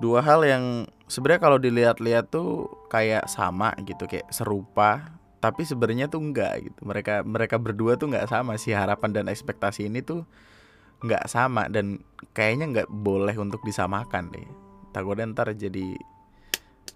Dua 0.01 0.21
hal 0.21 0.45
yang 0.45 0.63
sebenarnya 1.05 1.41
kalau 1.41 1.57
dilihat-lihat 1.61 2.33
tuh 2.33 2.69
kayak 2.89 3.29
sama 3.29 3.73
gitu 3.85 4.05
kayak 4.09 4.29
serupa 4.33 5.13
tapi 5.37 5.61
sebenarnya 5.61 6.09
tuh 6.09 6.21
enggak 6.21 6.69
gitu. 6.69 6.79
Mereka 6.85 7.21
mereka 7.21 7.61
berdua 7.61 7.97
tuh 8.01 8.09
nggak 8.09 8.29
sama 8.29 8.57
sih. 8.57 8.73
Harapan 8.73 9.13
dan 9.13 9.25
ekspektasi 9.29 9.89
ini 9.89 10.01
tuh 10.01 10.25
nggak 11.05 11.29
sama 11.29 11.69
dan 11.69 12.01
kayaknya 12.33 12.65
nggak 12.73 12.89
boleh 12.89 13.37
untuk 13.37 13.61
disamakan 13.61 14.33
deh. 14.33 14.49
Takutnya 14.89 15.29
ntar 15.37 15.53
jadi 15.53 15.93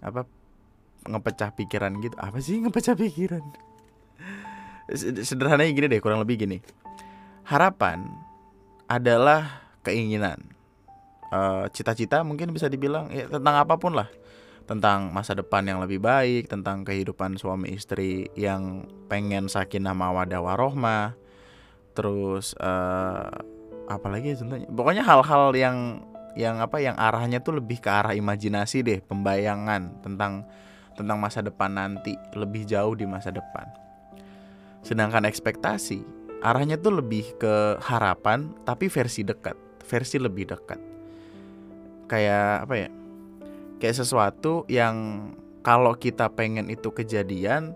apa 0.02 0.26
ngepecah 1.06 1.54
pikiran 1.54 1.94
gitu. 2.02 2.18
Apa 2.18 2.42
sih 2.42 2.58
ngepecah 2.58 2.98
pikiran? 2.98 3.44
Sederhananya 5.30 5.70
gini 5.70 5.86
deh 5.86 6.02
kurang 6.02 6.18
lebih 6.26 6.42
gini 6.42 6.58
harapan 7.46 8.06
adalah 8.86 9.62
keinginan. 9.82 10.52
Eh, 11.32 11.64
cita-cita 11.72 12.20
uh, 12.20 12.26
mungkin 12.28 12.52
bisa 12.52 12.68
dibilang 12.68 13.08
ya 13.08 13.24
tentang 13.24 13.56
apa 13.56 13.80
pun 13.80 13.96
lah. 13.96 14.08
Tentang 14.68 15.10
masa 15.10 15.32
depan 15.32 15.64
yang 15.64 15.80
lebih 15.80 15.98
baik 15.98 16.46
tentang 16.46 16.84
kehidupan 16.84 17.40
suami 17.40 17.72
istri 17.72 18.30
yang 18.36 18.86
pengen 19.08 19.48
sakinah 19.48 19.96
mawadah 19.96 20.38
warohmah 20.38 21.18
terus 21.92 22.52
uh, 22.60 23.32
apalagi 23.88 24.36
ya 24.36 24.44
contohnya? 24.44 24.68
Pokoknya 24.68 25.02
hal-hal 25.08 25.56
yang 25.56 25.78
yang 26.36 26.60
apa 26.60 26.80
yang 26.80 26.96
arahnya 26.96 27.40
tuh 27.40 27.60
lebih 27.60 27.80
ke 27.80 27.88
arah 27.88 28.16
imajinasi 28.16 28.80
deh 28.84 29.00
pembayangan 29.04 30.00
tentang 30.00 30.48
tentang 30.96 31.16
masa 31.20 31.40
depan 31.40 31.72
nanti 31.72 32.16
lebih 32.36 32.68
jauh 32.68 32.92
di 32.92 33.08
masa 33.08 33.32
depan. 33.32 33.68
Sedangkan 34.84 35.24
ekspektasi 35.24 36.21
arahnya 36.42 36.76
tuh 36.76 36.98
lebih 36.98 37.38
ke 37.38 37.78
harapan 37.78 38.50
tapi 38.66 38.90
versi 38.90 39.22
dekat 39.22 39.54
versi 39.86 40.16
lebih 40.16 40.50
dekat. 40.50 40.80
Kayak 42.08 42.68
apa 42.68 42.74
ya? 42.74 42.88
Kayak 43.82 43.96
sesuatu 44.00 44.64
yang 44.70 45.28
kalau 45.60 45.94
kita 45.94 46.30
pengen 46.32 46.70
itu 46.70 46.90
kejadian 46.90 47.74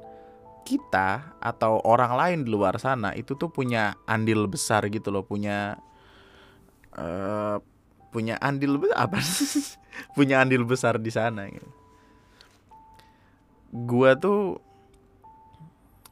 kita 0.66 1.36
atau 1.38 1.78
orang 1.86 2.18
lain 2.18 2.38
di 2.42 2.50
luar 2.50 2.74
sana 2.82 3.14
itu 3.14 3.38
tuh 3.38 3.46
punya 3.46 3.94
andil 4.10 4.50
besar 4.50 4.82
gitu 4.90 5.14
loh 5.14 5.22
punya 5.22 5.78
uh, 6.98 7.62
punya 8.10 8.40
andil 8.42 8.80
apa? 8.96 9.20
Punya 10.12 10.44
andil 10.44 10.68
besar 10.68 11.00
di 11.00 11.08
sana 11.08 11.48
gitu. 11.48 11.68
Gua 13.72 14.12
tuh 14.12 14.60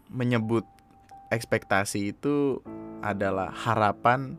menyebut 0.09 0.65
ekspektasi 1.35 2.17
itu 2.17 2.63
adalah 3.05 3.53
harapan 3.53 4.39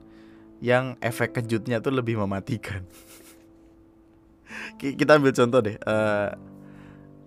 yang 0.64 0.98
efek 1.04 1.38
kejutnya 1.38 1.84
tuh 1.84 1.94
lebih 1.94 2.18
mematikan. 2.18 2.82
Kita 4.80 5.20
ambil 5.20 5.36
contoh 5.36 5.60
deh, 5.62 5.78
uh, 5.84 6.32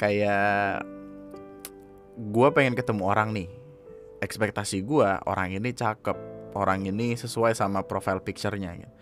kayak 0.01 0.83
gue 2.19 2.49
pengen 2.51 2.75
ketemu 2.75 3.03
orang 3.07 3.31
nih, 3.37 3.49
ekspektasi 4.25 4.83
gue 4.83 5.09
orang 5.29 5.55
ini 5.55 5.71
cakep, 5.71 6.17
orang 6.57 6.89
ini 6.89 7.15
sesuai 7.15 7.55
sama 7.55 7.85
profile 7.85 8.25
picture-nya. 8.25 8.75
Gitu 8.75 8.99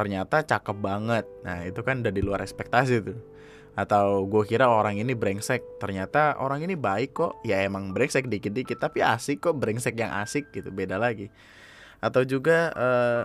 ternyata 0.00 0.40
cakep 0.40 0.76
banget 0.80 1.28
nah 1.44 1.60
itu 1.60 1.84
kan 1.84 2.00
udah 2.00 2.08
di 2.08 2.22
luar 2.24 2.40
ekspektasi 2.40 3.04
tuh 3.04 3.20
atau 3.78 4.26
gue 4.26 4.42
kira 4.46 4.66
orang 4.66 4.98
ini 4.98 5.14
brengsek. 5.14 5.78
Ternyata 5.78 6.38
orang 6.42 6.66
ini 6.66 6.74
baik 6.74 7.14
kok. 7.14 7.32
Ya 7.46 7.62
emang 7.62 7.94
brengsek 7.94 8.26
dikit-dikit 8.26 8.82
tapi 8.82 9.02
asik 9.04 9.46
kok. 9.46 9.56
Brengsek 9.56 9.94
yang 9.98 10.10
asik 10.18 10.50
gitu 10.50 10.74
beda 10.74 10.98
lagi. 10.98 11.30
Atau 12.02 12.26
juga 12.26 12.72
uh, 12.74 13.22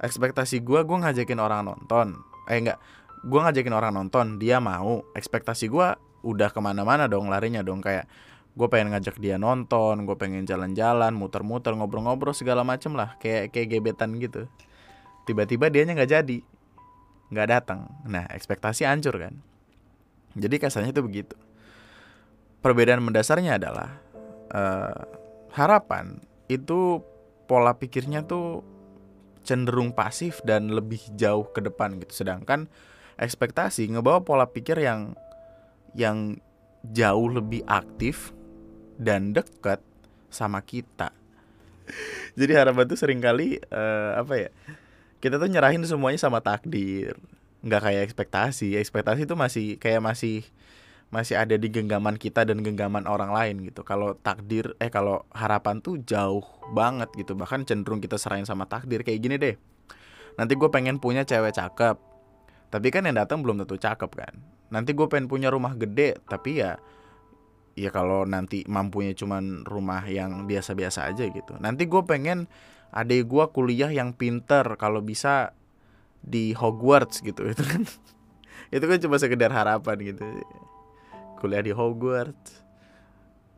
ekspektasi 0.00 0.64
gue 0.64 0.80
gue 0.82 0.96
ngajakin 0.96 1.40
orang 1.40 1.68
nonton. 1.68 2.16
Eh 2.48 2.60
enggak. 2.60 2.78
Gue 3.24 3.40
ngajakin 3.40 3.74
orang 3.74 3.92
nonton 3.92 4.36
dia 4.40 4.60
mau. 4.60 5.04
Ekspektasi 5.12 5.68
gue 5.68 5.88
udah 6.24 6.48
ke 6.48 6.60
mana-mana 6.60 7.04
dong 7.04 7.28
larinya 7.28 7.60
dong. 7.60 7.84
Kayak 7.84 8.08
gue 8.54 8.68
pengen 8.70 8.94
ngajak 8.94 9.18
dia 9.18 9.34
nonton 9.34 10.06
gue 10.06 10.14
pengen 10.14 10.46
jalan-jalan 10.46 11.10
muter-muter 11.10 11.74
ngobrol-ngobrol 11.74 12.32
segala 12.32 12.64
macem 12.64 12.96
lah. 12.96 13.20
Kayak 13.20 13.52
kayak 13.52 13.68
gebetan 13.68 14.16
gitu. 14.16 14.48
Tiba-tiba 15.24 15.72
dianya 15.72 15.96
nggak 15.96 16.10
jadi 16.10 16.38
nggak 17.34 17.50
datang. 17.50 17.90
Nah 18.06 18.30
ekspektasi 18.30 18.86
hancur 18.86 19.18
kan. 19.18 19.34
Jadi 20.38 20.56
kasarnya 20.62 20.94
itu 20.94 21.02
begitu. 21.02 21.36
Perbedaan 22.62 23.02
mendasarnya 23.02 23.58
adalah 23.60 24.00
uh, 24.54 25.02
harapan 25.52 26.22
itu 26.48 27.02
pola 27.44 27.76
pikirnya 27.76 28.24
tuh 28.24 28.64
cenderung 29.44 29.92
pasif 29.92 30.40
dan 30.42 30.72
lebih 30.72 31.02
jauh 31.18 31.44
ke 31.50 31.60
depan 31.60 32.00
gitu. 32.00 32.24
Sedangkan 32.24 32.66
ekspektasi 33.20 33.90
ngebawa 33.92 34.24
pola 34.24 34.48
pikir 34.48 34.80
yang 34.80 35.14
yang 35.94 36.40
jauh 36.90 37.28
lebih 37.30 37.62
aktif 37.68 38.34
dan 38.98 39.36
dekat 39.36 39.78
sama 40.32 40.64
kita. 40.64 41.14
Jadi 42.34 42.52
harapan 42.56 42.84
tuh 42.88 42.98
sering 42.98 43.20
kali 43.20 43.60
uh, 43.70 44.18
apa 44.18 44.34
ya 44.40 44.50
kita 45.24 45.40
tuh 45.40 45.48
nyerahin 45.48 45.80
semuanya 45.88 46.20
sama 46.20 46.44
takdir. 46.44 47.16
Nggak 47.64 47.80
kayak 47.80 48.02
ekspektasi. 48.12 48.76
Ekspektasi 48.76 49.24
itu 49.24 49.32
masih 49.32 49.80
kayak 49.80 50.04
masih 50.04 50.44
masih 51.08 51.40
ada 51.40 51.56
di 51.56 51.72
genggaman 51.72 52.20
kita 52.20 52.44
dan 52.44 52.60
genggaman 52.60 53.08
orang 53.08 53.32
lain 53.32 53.64
gitu. 53.64 53.80
Kalau 53.88 54.20
takdir 54.20 54.76
eh 54.76 54.92
kalau 54.92 55.24
harapan 55.32 55.80
tuh 55.80 55.96
jauh 56.04 56.44
banget 56.76 57.08
gitu. 57.16 57.32
Bahkan 57.32 57.64
cenderung 57.64 58.04
kita 58.04 58.20
serahin 58.20 58.44
sama 58.44 58.68
takdir. 58.68 59.00
Kayak 59.00 59.20
gini 59.24 59.36
deh. 59.40 59.56
Nanti 60.36 60.60
gue 60.60 60.68
pengen 60.68 61.00
punya 61.00 61.24
cewek 61.24 61.56
cakep. 61.56 61.96
Tapi 62.68 62.86
kan 62.92 63.08
yang 63.08 63.16
datang 63.16 63.40
belum 63.40 63.64
tentu 63.64 63.80
cakep 63.80 64.10
kan. 64.12 64.36
Nanti 64.68 64.92
gue 64.92 65.08
pengen 65.08 65.32
punya 65.32 65.48
rumah 65.48 65.72
gede 65.72 66.20
tapi 66.28 66.60
ya 66.60 66.76
ya 67.74 67.90
kalau 67.90 68.28
nanti 68.28 68.62
mampunya 68.68 69.16
cuman 69.16 69.64
rumah 69.64 70.04
yang 70.04 70.44
biasa-biasa 70.44 71.08
aja 71.08 71.24
gitu. 71.32 71.56
Nanti 71.56 71.88
gue 71.88 72.02
pengen 72.04 72.44
adik 72.94 73.26
gue 73.26 73.44
kuliah 73.50 73.90
yang 73.90 74.14
pinter 74.14 74.62
kalau 74.78 75.02
bisa 75.02 75.50
di 76.22 76.54
Hogwarts 76.54 77.20
gitu 77.20 77.42
itu 77.52 77.64
kan. 77.66 77.82
Itu 78.70 78.86
kan 78.86 78.98
cuma 79.02 79.18
sekedar 79.18 79.50
harapan 79.50 80.14
gitu. 80.14 80.24
Kuliah 81.42 81.60
di 81.60 81.74
Hogwarts 81.74 82.64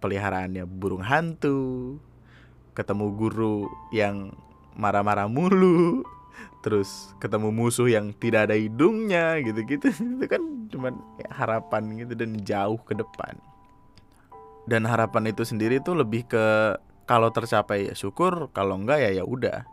peliharaannya 0.00 0.64
burung 0.68 1.04
hantu 1.04 1.96
ketemu 2.76 3.06
guru 3.16 3.64
yang 3.88 4.36
marah-marah 4.76 5.24
mulu 5.24 6.04
terus 6.60 7.14
ketemu 7.16 7.48
musuh 7.48 7.88
yang 7.88 8.12
tidak 8.18 8.50
ada 8.50 8.56
hidungnya 8.58 9.40
gitu-gitu. 9.40 9.88
Itu 10.18 10.26
kan 10.26 10.42
cuman 10.68 10.94
ya, 11.22 11.28
harapan 11.32 11.82
gitu 11.96 12.12
dan 12.18 12.36
jauh 12.42 12.80
ke 12.82 12.92
depan. 12.92 13.38
Dan 14.66 14.82
harapan 14.82 15.30
itu 15.30 15.46
sendiri 15.46 15.78
tuh 15.78 15.94
lebih 15.94 16.26
ke 16.26 16.74
kalau 17.06 17.30
tercapai 17.30 17.90
ya 17.90 17.94
syukur 17.94 18.50
kalau 18.50 18.76
enggak 18.76 19.02
ya 19.06 19.22
ya 19.22 19.24
udah. 19.24 19.64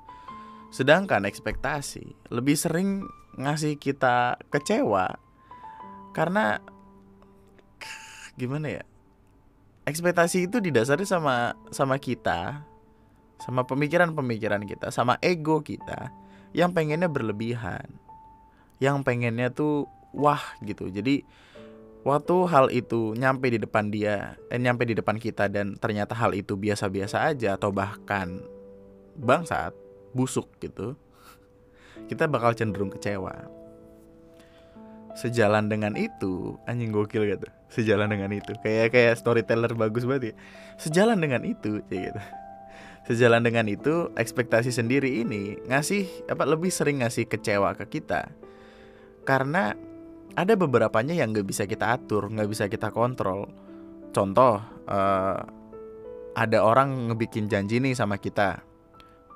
Sedangkan 0.74 1.26
ekspektasi 1.26 2.34
lebih 2.34 2.58
sering 2.58 3.06
ngasih 3.38 3.78
kita 3.82 4.38
kecewa 4.54 5.18
karena 6.14 6.62
gimana 8.38 8.82
ya 8.82 8.84
ekspektasi 9.90 10.50
itu 10.50 10.62
didasari 10.62 11.06
sama 11.06 11.58
sama 11.74 11.98
kita 11.98 12.62
sama 13.42 13.66
pemikiran-pemikiran 13.66 14.64
kita 14.70 14.94
sama 14.94 15.18
ego 15.20 15.66
kita 15.66 16.14
yang 16.54 16.72
pengennya 16.72 17.10
berlebihan 17.10 17.86
yang 18.78 19.02
pengennya 19.02 19.50
tuh 19.50 19.90
wah 20.14 20.42
gitu. 20.62 20.88
Jadi 20.88 21.26
waktu 22.04 22.36
hal 22.52 22.68
itu 22.72 23.16
nyampe 23.16 23.48
di 23.48 23.60
depan 23.60 23.88
dia 23.88 24.36
eh, 24.52 24.60
nyampe 24.60 24.84
di 24.84 24.96
depan 24.96 25.16
kita 25.20 25.48
dan 25.48 25.80
ternyata 25.80 26.16
hal 26.16 26.36
itu 26.36 26.60
biasa-biasa 26.60 27.32
aja 27.32 27.56
atau 27.56 27.72
bahkan 27.72 28.44
bangsat 29.16 29.72
busuk 30.14 30.48
gitu 30.60 31.00
kita 32.08 32.28
bakal 32.28 32.52
cenderung 32.56 32.92
kecewa. 32.92 33.48
Sejalan 35.14 35.70
dengan 35.70 35.94
itu 35.94 36.58
anjing 36.66 36.90
gokil 36.90 37.30
gitu. 37.30 37.48
Sejalan 37.70 38.10
dengan 38.10 38.34
itu. 38.34 38.54
Kayak 38.66 38.94
kayak 38.94 39.14
storyteller 39.22 39.72
bagus 39.78 40.10
banget 40.10 40.34
ya. 40.34 40.36
Sejalan 40.82 41.22
dengan 41.22 41.46
itu 41.46 41.86
kayak 41.88 42.14
gitu. 42.14 42.22
Sejalan 43.04 43.44
dengan 43.44 43.68
itu, 43.68 44.16
ekspektasi 44.16 44.72
sendiri 44.72 45.28
ini 45.28 45.60
ngasih 45.68 46.08
apa 46.32 46.48
lebih 46.48 46.72
sering 46.72 47.04
ngasih 47.04 47.28
kecewa 47.28 47.76
ke 47.76 48.00
kita. 48.00 48.32
Karena 49.28 49.76
ada 50.34 50.54
beberapanya 50.58 51.14
yang 51.14 51.34
nggak 51.34 51.48
bisa 51.48 51.64
kita 51.70 51.94
atur, 51.94 52.30
nggak 52.30 52.50
bisa 52.50 52.66
kita 52.70 52.90
kontrol. 52.90 53.50
Contoh, 54.14 54.62
uh, 54.90 55.40
ada 56.34 56.58
orang 56.66 57.14
ngebikin 57.14 57.46
janji 57.50 57.78
nih 57.78 57.94
sama 57.94 58.18
kita 58.18 58.62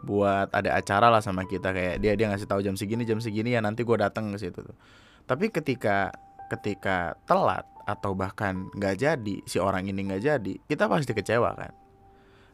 buat 0.06 0.54
ada 0.54 0.77
acara 0.77 1.10
lah 1.10 1.25
sama 1.25 1.50
kita 1.50 1.74
kayak 1.74 1.98
dia 1.98 2.13
dia 2.13 2.30
ngasih 2.30 2.46
tahu 2.46 2.62
jam 2.62 2.77
segini 2.77 3.01
jam 3.01 3.18
segini 3.18 3.58
ya 3.58 3.62
nanti 3.66 3.82
gue 3.82 3.98
datang 3.98 4.34
ke 4.34 4.38
situ 4.42 4.62
tuh. 4.62 4.77
Tapi 5.25 5.50
ketika 5.54 6.13
ketika 6.50 7.18
telat 7.27 7.66
atau 7.86 8.13
bahkan 8.18 8.70
nggak 8.74 8.96
jadi 8.98 9.36
si 9.46 9.58
orang 9.62 9.89
ini 9.89 10.06
nggak 10.10 10.24
jadi, 10.24 10.54
kita 10.66 10.89
pasti 10.89 11.13
kecewa 11.13 11.51
kan 11.58 11.74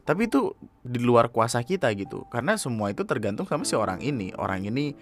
tapi 0.04 0.28
itu 0.28 0.52
di 0.84 1.00
luar 1.00 1.32
kuasa 1.32 1.64
kita 1.64 1.88
gitu 1.96 2.28
karena 2.28 2.60
semua 2.60 2.92
itu 2.92 3.08
tergantung 3.08 3.48
sama 3.48 3.64
si 3.64 3.72
orang 3.72 4.04
ini 4.04 4.36
orang 4.36 4.68
ini 4.68 4.92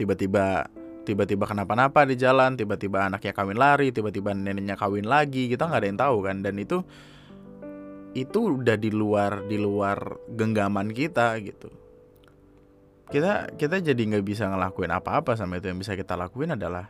tiba-tiba 0.00 0.64
tiba-tiba 1.04 1.48
kenapa-napa 1.48 2.04
di 2.04 2.16
jalan 2.16 2.54
tiba-tiba 2.54 3.08
anaknya 3.08 3.32
kawin 3.32 3.56
lari 3.56 3.90
tiba-tiba 3.90 4.36
neneknya 4.36 4.76
kawin 4.76 5.08
lagi 5.08 5.48
kita 5.48 5.66
nggak 5.66 5.80
ada 5.80 5.88
yang 5.88 6.00
tahu 6.00 6.16
kan. 6.24 6.36
Dan 6.44 6.54
itu 6.60 6.84
itu 8.12 8.38
udah 8.58 8.74
di 8.74 8.90
luar 8.90 9.46
di 9.46 9.56
luar 9.56 10.18
genggaman 10.34 10.90
kita 10.90 11.38
gitu. 11.42 11.70
Kita 13.10 13.54
kita 13.58 13.82
jadi 13.82 13.98
nggak 13.98 14.24
bisa 14.26 14.46
ngelakuin 14.46 14.92
apa-apa 14.94 15.34
sama 15.34 15.58
itu. 15.58 15.70
Yang 15.70 15.88
bisa 15.88 15.92
kita 15.98 16.14
lakuin 16.14 16.54
adalah 16.54 16.86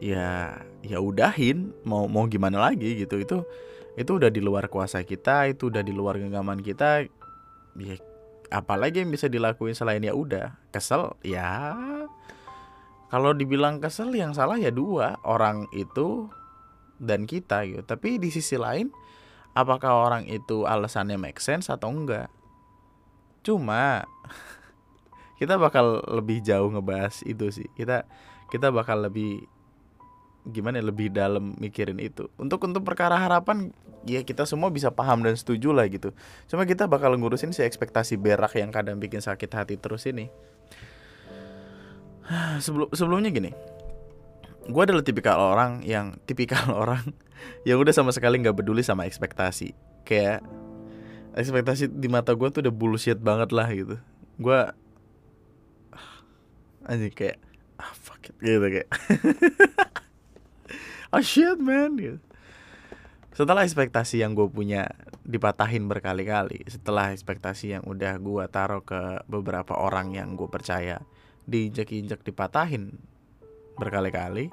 ya 0.00 0.56
ya 0.82 0.98
udahin 0.98 1.70
mau 1.84 2.08
mau 2.08 2.24
gimana 2.30 2.60
lagi 2.70 3.04
gitu. 3.04 3.20
Itu 3.20 3.44
itu 3.92 4.10
udah 4.16 4.32
di 4.32 4.40
luar 4.40 4.72
kuasa 4.72 5.04
kita 5.04 5.52
itu 5.52 5.68
udah 5.68 5.84
di 5.84 5.92
luar 5.92 6.16
genggaman 6.16 6.64
kita. 6.64 7.04
Ya 7.76 7.96
apalagi 8.52 9.00
yang 9.00 9.10
bisa 9.10 9.32
dilakuin 9.32 9.72
selain 9.72 10.04
ya 10.04 10.12
udah 10.12 10.52
kesel 10.68 11.16
ya 11.24 11.72
kalau 13.12 13.36
dibilang 13.36 13.76
kesel 13.76 14.08
yang 14.16 14.32
salah 14.32 14.56
ya 14.56 14.72
dua 14.72 15.20
orang 15.28 15.68
itu 15.76 16.32
dan 16.96 17.28
kita 17.28 17.68
gitu. 17.68 17.84
Tapi 17.84 18.16
di 18.16 18.32
sisi 18.32 18.56
lain 18.56 18.88
apakah 19.52 20.08
orang 20.08 20.24
itu 20.32 20.64
alasannya 20.64 21.20
make 21.20 21.36
sense 21.36 21.68
atau 21.68 21.92
enggak? 21.92 22.32
Cuma 23.44 24.08
kita 25.44 25.60
bakal 25.60 26.00
lebih 26.08 26.40
jauh 26.40 26.72
ngebahas 26.72 27.20
itu 27.28 27.52
sih. 27.52 27.68
Kita 27.76 28.08
kita 28.48 28.72
bakal 28.72 29.04
lebih 29.04 29.44
gimana 30.48 30.80
ya, 30.80 30.88
lebih 30.88 31.12
dalam 31.12 31.52
mikirin 31.60 32.00
itu. 32.00 32.32
Untuk 32.40 32.64
untuk 32.64 32.80
perkara 32.80 33.20
harapan 33.20 33.76
ya 34.08 34.24
kita 34.24 34.48
semua 34.48 34.72
bisa 34.72 34.88
paham 34.88 35.20
dan 35.20 35.36
setuju 35.36 35.76
lah 35.76 35.84
gitu. 35.92 36.16
Cuma 36.48 36.64
kita 36.64 36.88
bakal 36.88 37.12
ngurusin 37.20 37.52
si 37.52 37.60
ekspektasi 37.60 38.16
berak 38.16 38.56
yang 38.56 38.72
kadang 38.72 38.96
bikin 38.96 39.20
sakit 39.20 39.52
hati 39.52 39.76
terus 39.76 40.08
ini 40.08 40.32
sebelum 42.62 42.88
sebelumnya 42.94 43.30
gini 43.34 43.50
gue 44.68 44.82
adalah 44.82 45.02
tipikal 45.02 45.38
orang 45.42 45.82
yang 45.82 46.14
tipikal 46.22 46.70
orang 46.82 47.02
yang 47.66 47.82
udah 47.82 47.90
sama 47.90 48.14
sekali 48.14 48.38
nggak 48.38 48.62
peduli 48.62 48.86
sama 48.86 49.06
ekspektasi. 49.06 49.74
Kayak 50.06 50.46
ekspektasi 51.34 51.90
di 51.90 52.06
mata 52.06 52.36
gue 52.36 52.48
tuh 52.52 52.62
udah 52.62 52.74
bullshit 52.74 53.18
banget 53.18 53.50
lah 53.50 53.66
gitu. 53.74 53.98
Gue 54.38 54.60
aja 56.86 57.06
kayak 57.14 57.38
ah 57.78 57.92
fuck 57.94 58.30
it 58.30 58.36
gitu 58.38 58.62
kayak. 58.62 58.88
Oh 61.10 61.22
shit 61.26 61.58
man 61.58 61.98
gitu. 61.98 62.20
setelah 63.32 63.64
ekspektasi 63.64 64.20
yang 64.20 64.36
gue 64.36 64.44
punya 64.44 64.92
dipatahin 65.24 65.88
berkali-kali 65.88 66.68
setelah 66.68 67.16
ekspektasi 67.16 67.80
yang 67.80 67.84
udah 67.88 68.20
gue 68.20 68.44
taruh 68.52 68.84
ke 68.84 69.24
beberapa 69.24 69.72
orang 69.72 70.12
yang 70.12 70.36
gue 70.36 70.52
percaya 70.52 71.00
diinjek-injek 71.46 72.22
dipatahin 72.22 72.96
berkali-kali 73.78 74.52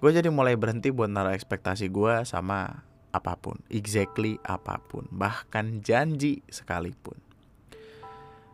gue 0.00 0.10
jadi 0.10 0.32
mulai 0.32 0.56
berhenti 0.56 0.88
buat 0.88 1.12
naruh 1.12 1.36
ekspektasi 1.36 1.92
gue 1.92 2.24
sama 2.24 2.88
apa 3.10 3.34
pun 3.36 3.58
exactly 3.68 4.38
apa 4.46 4.78
pun 4.80 5.06
bahkan 5.10 5.82
janji 5.82 6.40
sekalipun. 6.48 7.18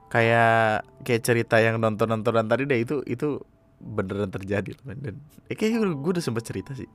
Kayak 0.08 0.86
kayak 1.04 1.22
cerita 1.22 1.60
yang 1.60 1.78
nonton 1.78 2.08
nontonan 2.08 2.48
tadi 2.48 2.64
deh 2.64 2.80
itu 2.80 3.04
itu 3.04 3.38
beneran 3.76 4.32
terjadi 4.32 4.72
dan 4.82 5.20
eh, 5.52 5.54
kayaknya 5.54 5.92
gue 5.92 6.12
udah 6.18 6.24
sempet 6.24 6.42
cerita 6.42 6.72
sih. 6.72 6.88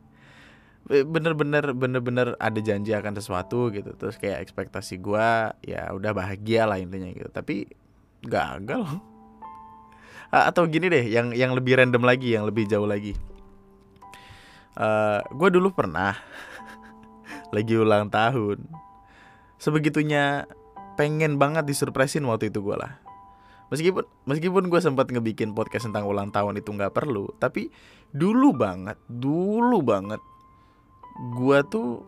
Bener-bener 0.89 1.77
bener-bener 1.77 2.33
ada 2.41 2.59
janji 2.59 2.91
akan 2.91 3.13
sesuatu 3.13 3.69
gitu 3.69 3.93
terus 3.95 4.17
kayak 4.17 4.41
ekspektasi 4.41 4.97
gue 4.97 5.29
ya 5.63 5.93
udah 5.93 6.11
bahagia 6.11 6.65
lah 6.65 6.81
intinya 6.81 7.07
gitu. 7.13 7.29
Tapi 7.29 7.69
gagal 8.25 9.10
atau 10.31 10.63
gini 10.63 10.87
deh 10.87 11.11
yang 11.11 11.35
yang 11.35 11.51
lebih 11.51 11.75
random 11.75 12.07
lagi 12.07 12.31
yang 12.31 12.47
lebih 12.47 12.63
jauh 12.65 12.87
lagi. 12.87 13.13
Uh, 14.79 15.19
eh, 15.19 15.19
gue 15.35 15.49
dulu 15.51 15.75
pernah 15.75 16.15
lagi 17.55 17.75
ulang 17.75 18.07
tahun. 18.07 18.63
Sebegitunya 19.59 20.47
pengen 20.95 21.35
banget 21.35 21.67
disurprisein 21.67 22.23
waktu 22.23 22.47
itu 22.47 22.63
gue 22.63 22.79
lah. 22.79 23.03
Meskipun 23.71 24.03
meskipun 24.27 24.63
gue 24.67 24.79
sempat 24.79 25.11
ngebikin 25.11 25.55
podcast 25.55 25.91
tentang 25.91 26.07
ulang 26.07 26.31
tahun 26.31 26.59
itu 26.59 26.75
nggak 26.75 26.91
perlu 26.91 27.31
tapi 27.39 27.71
dulu 28.11 28.51
banget 28.51 28.99
dulu 29.07 29.79
banget 29.79 30.19
gue 31.39 31.59
tuh 31.71 32.03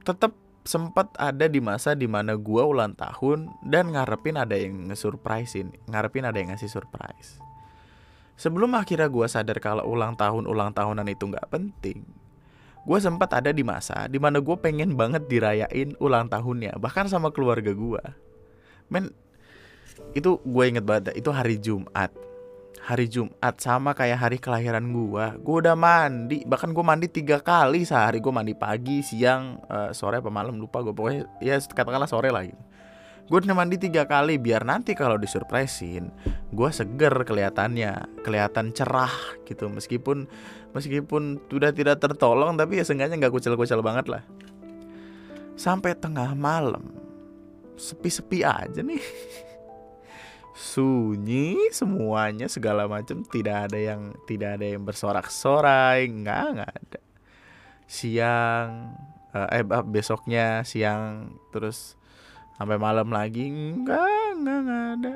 tetap 0.00 0.32
sempat 0.64 1.12
ada 1.20 1.50
di 1.52 1.60
masa 1.60 1.92
di 1.92 2.08
mana 2.08 2.38
gue 2.38 2.62
ulang 2.64 2.96
tahun 2.96 3.52
dan 3.60 3.92
ngarepin 3.92 4.40
ada 4.40 4.56
yang 4.56 4.88
ngesurprisein 4.88 5.74
ngarepin 5.90 6.24
ada 6.24 6.40
yang 6.40 6.54
ngasih 6.54 6.72
surprise 6.72 7.51
sebelum 8.42 8.74
akhirnya 8.74 9.06
gue 9.06 9.26
sadar 9.30 9.62
kalau 9.62 9.86
ulang 9.86 10.18
tahun 10.18 10.50
ulang 10.50 10.74
tahunan 10.74 11.06
itu 11.06 11.30
nggak 11.30 11.46
penting 11.46 12.02
gue 12.82 12.98
sempat 12.98 13.30
ada 13.38 13.54
di 13.54 13.62
masa 13.62 14.10
di 14.10 14.18
mana 14.18 14.42
gue 14.42 14.56
pengen 14.58 14.98
banget 14.98 15.30
dirayain 15.30 15.94
ulang 16.02 16.26
tahunnya 16.26 16.74
bahkan 16.82 17.06
sama 17.06 17.30
keluarga 17.30 17.70
gue 17.70 18.02
men 18.90 19.14
itu 20.12 20.40
gue 20.42 20.64
inget 20.68 20.84
banget 20.84 21.16
itu 21.16 21.30
hari 21.32 21.56
Jumat. 21.60 22.12
Hari 22.82 23.06
Jumat 23.06 23.62
sama 23.62 23.94
kayak 23.94 24.18
hari 24.18 24.38
kelahiran 24.42 24.82
gue 24.90 25.24
gue 25.38 25.56
udah 25.62 25.78
mandi 25.78 26.42
bahkan 26.42 26.74
gue 26.74 26.84
mandi 26.84 27.06
tiga 27.06 27.38
kali 27.38 27.86
sehari. 27.86 28.18
Gue 28.18 28.34
mandi 28.34 28.52
pagi 28.58 29.00
siang 29.00 29.62
uh, 29.70 29.94
sore 29.94 30.18
apa 30.18 30.28
malam 30.28 30.58
lupa 30.58 30.82
gue 30.82 30.92
pokoknya 30.92 31.30
ya 31.38 31.56
katakanlah 31.62 32.10
sore 32.10 32.28
lah 32.34 32.42
gitu 32.42 32.58
gue 33.32 33.40
mandi 33.56 33.80
tiga 33.80 34.04
kali 34.04 34.36
biar 34.36 34.68
nanti 34.68 34.92
kalau 34.92 35.16
disurprisein 35.16 36.12
gue 36.52 36.68
seger 36.68 37.24
kelihatannya 37.24 38.20
kelihatan 38.20 38.76
cerah 38.76 39.40
gitu. 39.48 39.72
Meskipun 39.72 40.28
meskipun 40.76 41.40
sudah 41.48 41.72
tidak 41.72 41.96
tertolong 41.96 42.60
tapi 42.60 42.76
ya 42.76 42.84
seenggaknya 42.84 43.16
nggak 43.16 43.32
kucel-kucel 43.32 43.80
banget 43.80 44.12
lah. 44.12 44.22
Sampai 45.56 45.96
tengah 45.96 46.36
malam 46.36 46.92
sepi-sepi 47.80 48.44
aja 48.44 48.84
nih. 48.84 49.00
Sunyi 50.76 51.72
semuanya 51.72 52.52
segala 52.52 52.84
macam 52.84 53.24
tidak 53.24 53.72
ada 53.72 53.80
yang 53.80 54.12
tidak 54.28 54.60
ada 54.60 54.76
yang 54.76 54.84
bersorak-sorai 54.84 56.04
nggak 56.04 56.44
nggak 56.52 56.72
ada. 56.84 57.00
Siang 57.88 58.92
eh 59.32 59.64
besoknya 59.88 60.60
siang 60.68 61.32
terus 61.48 61.96
sampai 62.62 62.78
malam 62.78 63.10
lagi. 63.10 63.50
Enggak 63.50 64.38
enggak 64.38 64.58
enggak 64.62 64.82
ada. 64.94 65.14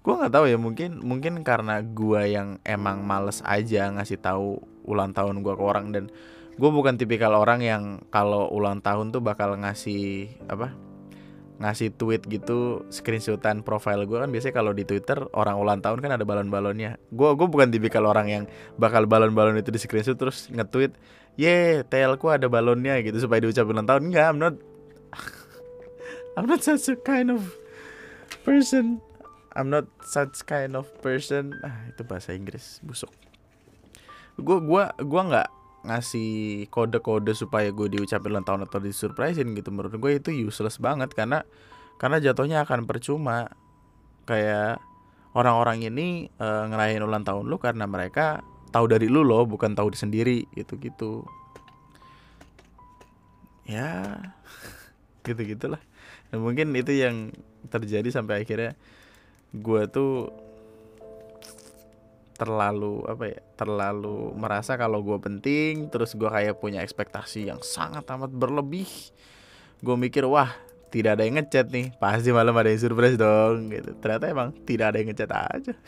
Gue 0.00 0.14
nggak 0.16 0.32
tahu 0.32 0.44
ya 0.48 0.56
mungkin 0.56 0.90
mungkin 1.04 1.44
karena 1.44 1.84
gue 1.84 2.22
yang 2.32 2.56
emang 2.64 3.04
males 3.04 3.44
aja 3.44 3.92
ngasih 3.92 4.16
tahu 4.16 4.64
ulang 4.88 5.12
tahun 5.12 5.44
gue 5.44 5.52
ke 5.52 5.60
orang. 5.60 5.92
Dan 5.92 6.08
gue 6.56 6.70
bukan 6.72 6.96
tipikal 6.96 7.36
orang 7.36 7.60
yang 7.60 7.82
kalau 8.08 8.48
ulang 8.48 8.80
tahun 8.80 9.12
tuh 9.12 9.20
bakal 9.20 9.60
ngasih 9.60 10.32
apa 10.48 10.72
ngasih 11.56 11.96
tweet 11.96 12.20
gitu 12.28 12.84
screenshotan 12.92 13.64
profile 13.64 14.04
gue 14.04 14.18
kan 14.20 14.28
biasanya 14.28 14.60
kalau 14.60 14.76
di 14.76 14.84
twitter 14.84 15.24
orang 15.32 15.56
ulang 15.56 15.80
tahun 15.84 16.00
kan 16.00 16.16
ada 16.16 16.24
balon-balonnya. 16.24 16.96
Gue 17.12 17.36
gue 17.36 17.48
bukan 17.48 17.68
tipikal 17.68 18.08
orang 18.08 18.28
yang 18.32 18.44
bakal 18.80 19.04
balon-balon 19.04 19.60
itu 19.60 19.68
di 19.68 19.80
screenshot 19.80 20.16
terus 20.16 20.48
nge-tweet 20.48 20.96
ye 21.36 21.84
telku 21.84 22.32
ada 22.32 22.48
balonnya 22.48 23.04
gitu 23.04 23.20
supaya 23.20 23.44
diucapin 23.44 23.76
ulang 23.76 23.88
tahun. 23.88 24.02
Enggak 24.08 24.24
I'm 24.32 24.40
not 24.40 24.56
I'm 26.36 26.44
not 26.44 26.60
such 26.60 26.92
a 26.92 26.96
kind 27.00 27.32
of 27.32 27.56
person. 28.44 29.00
I'm 29.56 29.72
not 29.72 29.88
such 30.04 30.44
kind 30.44 30.76
of 30.76 30.84
person. 31.00 31.56
Ah 31.64 31.88
itu 31.88 32.04
bahasa 32.04 32.36
Inggris 32.36 32.84
busuk. 32.84 33.08
Gue 34.36 34.60
gua 34.60 34.92
gua 35.00 35.22
nggak 35.32 35.48
ngasih 35.86 36.66
kode-kode 36.68 37.30
supaya 37.32 37.70
gue 37.70 37.86
diucapin 37.86 38.34
ulang 38.34 38.44
tahun 38.44 38.68
atau 38.68 38.84
disurprisein 38.84 39.56
gitu. 39.56 39.72
Menurut 39.72 39.96
gue 39.96 40.12
itu 40.20 40.28
useless 40.34 40.76
banget 40.76 41.16
karena 41.16 41.46
karena 41.96 42.20
jatuhnya 42.20 42.68
akan 42.68 42.84
percuma. 42.84 43.48
Kayak 44.26 44.82
orang-orang 45.38 45.86
ini 45.86 46.26
e, 46.34 46.46
ngerayain 46.48 47.04
ulang 47.04 47.22
tahun 47.22 47.46
lu 47.46 47.62
karena 47.62 47.86
mereka 47.86 48.42
tahu 48.74 48.90
dari 48.90 49.06
lu 49.06 49.22
loh 49.22 49.46
bukan 49.46 49.76
tahu 49.76 49.94
di 49.94 49.98
sendiri 50.00 50.38
gitu 50.56 50.74
gitu 50.80 51.22
ya 53.68 54.18
gitu 55.22 55.38
gitulah 55.42 55.78
dan 56.30 56.38
mungkin 56.42 56.74
itu 56.74 56.92
yang 56.92 57.30
terjadi 57.70 58.08
sampai 58.10 58.42
akhirnya 58.42 58.74
gue 59.54 59.82
tuh 59.90 60.30
terlalu 62.36 63.00
apa 63.08 63.24
ya 63.32 63.40
terlalu 63.56 64.36
merasa 64.36 64.76
kalau 64.76 65.00
gue 65.00 65.16
penting 65.16 65.88
terus 65.88 66.12
gue 66.12 66.28
kayak 66.28 66.60
punya 66.60 66.84
ekspektasi 66.84 67.48
yang 67.48 67.64
sangat 67.64 68.04
amat 68.12 68.28
berlebih. 68.28 68.86
Gue 69.80 69.96
mikir 69.96 70.28
wah 70.28 70.52
tidak 70.92 71.18
ada 71.18 71.24
yang 71.24 71.40
ngechat 71.40 71.72
nih 71.72 71.96
pasti 71.96 72.30
malam 72.30 72.52
ada 72.54 72.68
yang 72.68 72.80
surprise 72.80 73.16
dong 73.16 73.72
gitu. 73.72 73.96
Ternyata 73.98 74.24
emang 74.28 74.52
tidak 74.68 74.92
ada 74.92 74.96
yang 75.00 75.08
ngechat 75.10 75.32
aja. 75.32 75.72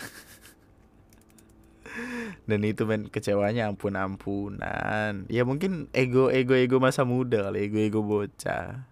Dan 2.49 2.65
itu 2.65 2.89
men 2.89 3.13
kecewanya 3.13 3.69
ampun 3.69 3.99
ampunan 3.99 5.29
ya 5.29 5.45
mungkin 5.45 5.93
ego 5.93 6.33
ego 6.33 6.57
ego 6.57 6.81
masa 6.81 7.05
muda 7.05 7.51
kali 7.51 7.69
ego 7.69 7.77
ego 7.77 8.01
bocah 8.01 8.89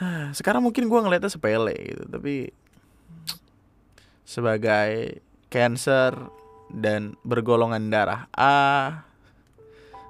sekarang 0.38 0.62
mungkin 0.64 0.90
gue 0.90 1.00
ngeliatnya 1.00 1.30
sepele 1.30 1.74
gitu 1.74 2.04
tapi 2.10 2.50
sebagai 4.24 5.20
cancer 5.52 6.16
dan 6.72 7.14
bergolongan 7.22 7.92
darah 7.92 8.26
A 8.34 9.04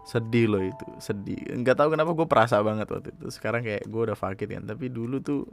sedih 0.05 0.47
loh 0.53 0.63
itu 0.63 0.87
sedih. 1.01 1.41
Nggak 1.65 1.81
tahu 1.81 1.97
kenapa 1.97 2.13
gue 2.13 2.29
perasa 2.29 2.61
banget 2.61 2.87
waktu 2.93 3.11
itu. 3.17 3.27
Sekarang 3.33 3.65
kayak 3.65 3.89
gue 3.89 4.03
udah 4.13 4.17
fakir 4.17 4.53
kan 4.53 4.69
tapi 4.69 4.93
dulu 4.93 5.17
tuh 5.25 5.49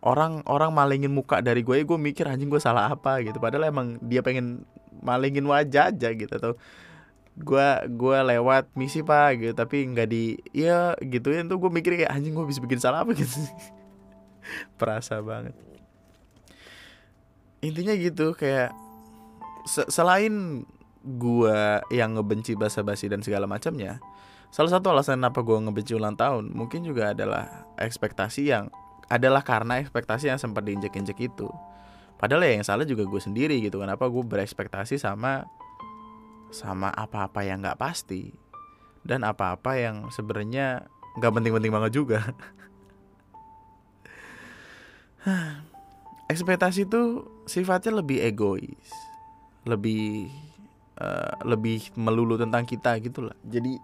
orang 0.00 0.40
orang 0.48 0.72
malingin 0.72 1.12
muka 1.12 1.44
dari 1.44 1.60
gue 1.60 1.84
gue 1.84 1.98
mikir 2.00 2.24
anjing 2.24 2.48
gue 2.48 2.60
salah 2.60 2.88
apa? 2.88 3.20
gitu. 3.20 3.36
Padahal 3.36 3.68
emang 3.68 4.00
dia 4.00 4.24
pengen 4.24 4.64
malingin 5.04 5.44
wajah 5.44 5.92
aja 5.92 6.08
gitu 6.16 6.32
atau 6.32 6.56
gue 7.36 7.68
gue 7.92 8.18
lewat 8.32 8.72
misi 8.74 9.04
pak 9.04 9.40
gitu. 9.40 9.52
Tapi 9.52 9.86
nggak 9.92 10.08
di 10.08 10.36
ya 10.56 10.96
gituin 11.00 11.48
tuh 11.48 11.60
gue 11.60 11.70
mikir 11.70 12.00
kayak 12.00 12.12
anjing 12.12 12.32
gue 12.32 12.46
bisa 12.48 12.60
bikin 12.64 12.80
salah 12.80 13.04
apa? 13.04 13.12
Gitu. 13.18 13.40
Perasa 14.78 15.18
banget. 15.20 15.58
Intinya 17.64 17.94
gitu 17.98 18.30
kayak 18.36 18.70
se 19.66 19.82
selain 19.90 20.62
gua 21.02 21.82
yang 21.90 22.14
ngebenci 22.14 22.54
basa-basi 22.54 23.10
dan 23.10 23.22
segala 23.22 23.46
macamnya 23.46 24.02
salah 24.54 24.70
satu 24.74 24.94
alasan 24.94 25.22
kenapa 25.22 25.42
gua 25.42 25.58
ngebenci 25.62 25.94
ulang 25.94 26.14
tahun 26.14 26.54
mungkin 26.54 26.86
juga 26.86 27.10
adalah 27.10 27.66
ekspektasi 27.78 28.50
yang 28.50 28.70
adalah 29.06 29.42
karena 29.42 29.78
ekspektasi 29.78 30.30
yang 30.30 30.38
sempat 30.38 30.66
diinjek-injek 30.66 31.30
itu. 31.30 31.46
Padahal 32.16 32.42
ya 32.48 32.58
yang 32.58 32.66
salah 32.66 32.82
juga 32.82 33.06
gue 33.06 33.20
sendiri 33.22 33.60
gitu. 33.62 33.78
Kenapa 33.78 34.08
gue 34.08 34.24
berekspektasi 34.24 34.98
sama 34.98 35.46
sama 36.56 36.88
apa-apa 36.88 37.44
yang 37.44 37.60
nggak 37.60 37.76
pasti 37.76 38.32
dan 39.04 39.20
apa-apa 39.28 39.76
yang 39.76 40.08
sebenarnya 40.08 40.88
nggak 41.20 41.32
penting-penting 41.36 41.72
banget 41.72 41.92
juga. 41.92 42.20
Ekspektasi 46.32 46.88
itu 46.88 47.28
sifatnya 47.44 48.00
lebih 48.00 48.24
egois 48.24 48.90
lebih 49.66 50.30
uh, 51.02 51.34
lebih 51.42 51.90
melulu 51.98 52.38
tentang 52.38 52.62
kita 52.64 52.96
gitulah. 53.02 53.34
Jadi 53.44 53.76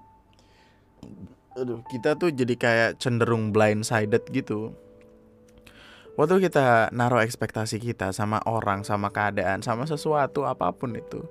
aduh 1.53 1.85
kita 1.93 2.17
tuh 2.17 2.33
jadi 2.33 2.55
kayak 2.57 2.91
cenderung 3.03 3.51
blindsided 3.53 4.25
gitu. 4.33 4.73
Waktu 6.13 6.45
kita 6.45 6.93
naruh 6.93 7.25
ekspektasi 7.25 7.81
kita 7.81 8.13
sama 8.13 8.39
orang 8.45 8.85
sama 8.85 9.09
keadaan 9.09 9.65
sama 9.65 9.89
sesuatu 9.89 10.45
apa 10.45 10.69
pun 10.71 10.93
itu 10.93 11.25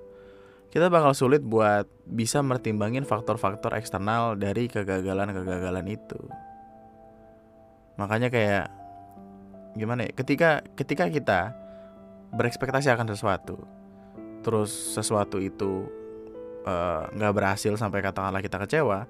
kita 0.72 0.88
bakal 0.88 1.12
sulit 1.12 1.44
buat 1.44 1.86
bisa 2.08 2.40
mertimbangin 2.40 3.04
faktor-faktor 3.04 3.76
eksternal 3.76 4.40
dari 4.40 4.72
kegagalan-kegagalan 4.72 5.88
itu. 5.92 6.20
Makanya 8.00 8.32
kayak 8.32 8.72
gimana 9.76 10.08
ya 10.08 10.12
ketika 10.12 10.64
ketika 10.76 11.08
kita 11.08 11.40
berekspektasi 12.36 12.92
akan 12.92 13.08
sesuatu 13.12 13.64
terus 14.44 14.72
sesuatu 14.72 15.40
itu 15.40 15.88
eh, 16.68 17.04
nggak 17.08 17.32
uh, 17.32 17.36
berhasil 17.36 17.72
sampai 17.80 18.04
katakanlah 18.04 18.44
kita 18.44 18.60
kecewa 18.60 19.08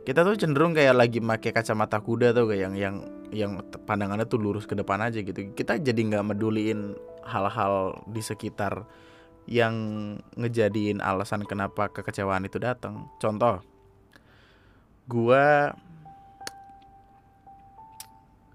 kita 0.00 0.24
tuh 0.24 0.36
cenderung 0.40 0.72
kayak 0.72 0.96
lagi 0.96 1.20
pakai 1.20 1.52
kacamata 1.52 2.00
kuda 2.00 2.32
tuh 2.32 2.48
kayak 2.48 2.72
yang 2.72 2.74
yang 2.74 2.96
yang 3.30 3.52
pandangannya 3.84 4.24
tuh 4.24 4.40
lurus 4.40 4.64
ke 4.64 4.72
depan 4.72 4.96
aja 5.04 5.20
gitu. 5.20 5.52
Kita 5.52 5.76
jadi 5.76 6.00
nggak 6.00 6.24
meduliin 6.34 6.96
hal-hal 7.22 8.00
di 8.08 8.24
sekitar 8.24 8.88
yang 9.50 9.74
ngejadiin 10.38 11.02
alasan 11.02 11.42
kenapa 11.42 11.90
kekecewaan 11.90 12.46
itu 12.46 12.62
datang 12.62 13.10
contoh 13.18 13.58
gua 15.10 15.74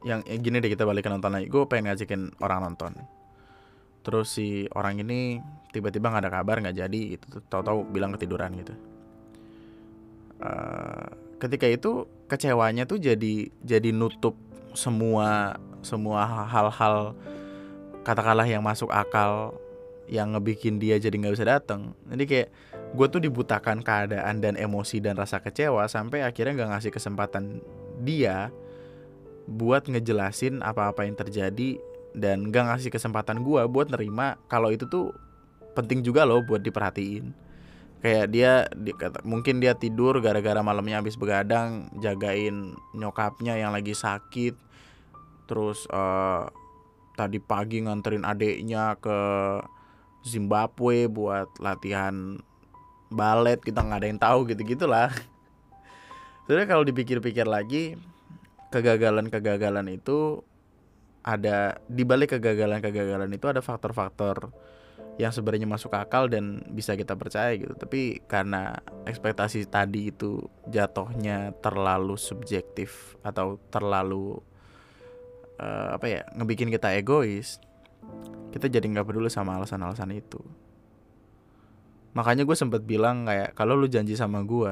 yang 0.05 0.21
eh, 0.29 0.37
gini 0.37 0.61
deh 0.61 0.69
kita 0.69 0.85
balik 0.85 1.03
ke 1.03 1.09
nonton 1.09 1.33
lagi 1.33 1.49
gue 1.49 1.65
pengen 1.65 1.89
ngajakin 1.89 2.37
orang 2.37 2.61
nonton. 2.61 2.93
Terus 4.05 4.37
si 4.37 4.69
orang 4.77 5.01
ini 5.01 5.41
tiba-tiba 5.73 6.13
nggak 6.13 6.29
ada 6.29 6.31
kabar 6.31 6.61
nggak 6.61 6.77
jadi 6.77 7.01
gitu. 7.17 7.41
Tahu-tahu 7.49 7.89
bilang 7.89 8.13
ketiduran 8.13 8.53
gitu. 8.53 8.77
Uh, 10.37 11.09
ketika 11.41 11.65
itu 11.65 12.05
kecewanya 12.29 12.85
tuh 12.85 13.01
jadi 13.01 13.49
jadi 13.65 13.89
nutup 13.89 14.37
semua 14.77 15.57
semua 15.81 16.45
hal-hal 16.45 17.17
katakanlah 18.05 18.45
yang 18.45 18.61
masuk 18.61 18.93
akal 18.93 19.57
yang 20.05 20.37
ngebikin 20.37 20.77
dia 20.77 21.01
jadi 21.01 21.13
nggak 21.13 21.33
bisa 21.33 21.47
datang 21.47 21.97
jadi 22.09 22.23
kayak 22.25 22.47
gue 22.93 23.07
tuh 23.09 23.21
dibutakan 23.21 23.81
keadaan 23.81 24.39
dan 24.39 24.53
emosi 24.55 25.01
dan 25.01 25.17
rasa 25.17 25.41
kecewa 25.41 25.89
sampai 25.89 26.21
akhirnya 26.21 26.53
nggak 26.53 26.71
ngasih 26.77 26.91
kesempatan 26.93 27.63
dia 28.01 28.53
buat 29.45 29.85
ngejelasin 29.85 30.61
apa-apa 30.65 31.05
yang 31.05 31.17
terjadi 31.17 31.77
dan 32.15 32.49
gak 32.49 32.65
ngasih 32.71 32.89
kesempatan 32.89 33.43
gue 33.43 33.61
buat 33.69 33.91
nerima 33.91 34.39
kalau 34.47 34.73
itu 34.73 34.87
tuh 34.87 35.13
penting 35.75 36.01
juga 36.01 36.23
loh 36.23 36.41
buat 36.41 36.63
diperhatiin. 36.63 37.35
Kayak 37.99 38.25
dia 38.31 38.51
di, 38.71 38.95
mungkin 39.27 39.59
dia 39.59 39.75
tidur 39.75 40.23
gara-gara 40.23 40.61
malamnya 40.63 41.03
habis 41.03 41.19
begadang 41.19 41.91
jagain 41.99 42.73
nyokapnya 42.95 43.59
yang 43.59 43.75
lagi 43.75 43.91
sakit. 43.91 44.55
Terus 45.45 45.83
uh, 45.91 46.47
tadi 47.19 47.43
pagi 47.43 47.83
nganterin 47.83 48.23
adeknya 48.23 48.95
ke 48.97 49.19
Zimbabwe 50.25 51.05
buat 51.05 51.47
latihan 51.61 52.41
balet 53.13 53.61
kita 53.61 53.85
nggak 53.85 53.99
ada 54.01 54.07
yang 54.09 54.21
tahu 54.21 54.39
gitu 54.49 54.61
gitulah 54.65 55.13
sebenarnya 56.43 56.67
kalau 56.67 56.83
dipikir-pikir 56.83 57.45
lagi 57.45 57.95
kegagalan-kegagalan 58.73 59.87
itu 59.93 60.41
ada 61.25 61.81
di 61.89 62.05
balik 62.05 62.37
kegagalan-kegagalan 62.37 63.33
itu 63.33 63.45
ada 63.49 63.61
faktor-faktor 63.61 64.53
yang 65.15 65.31
sebenarnya 65.31 65.65
masuk 65.65 65.95
akal 65.95 66.27
dan 66.27 66.59
bisa 66.75 66.93
kita 66.93 67.15
percaya 67.15 67.55
gitu. 67.55 67.71
Tapi 67.73 68.19
karena 68.27 68.77
ekspektasi 69.07 69.65
tadi 69.71 70.11
itu 70.11 70.43
jatuhnya 70.67 71.55
terlalu 71.63 72.19
subjektif 72.19 73.15
atau 73.23 73.57
terlalu 73.71 74.37
uh, 75.57 75.95
apa 75.95 76.05
ya 76.05 76.21
ngebikin 76.35 76.67
kita 76.67 76.93
egois 76.99 77.63
kita 78.55 78.71
jadi 78.71 78.85
nggak 78.87 79.07
peduli 79.07 79.27
sama 79.27 79.59
alasan-alasan 79.59 80.15
itu. 80.15 80.39
Makanya 82.15 82.47
gue 82.47 82.55
sempet 82.55 82.87
bilang 82.87 83.27
kayak 83.27 83.51
kalau 83.53 83.75
lu 83.75 83.91
janji 83.91 84.15
sama 84.15 84.39
gue 84.43 84.71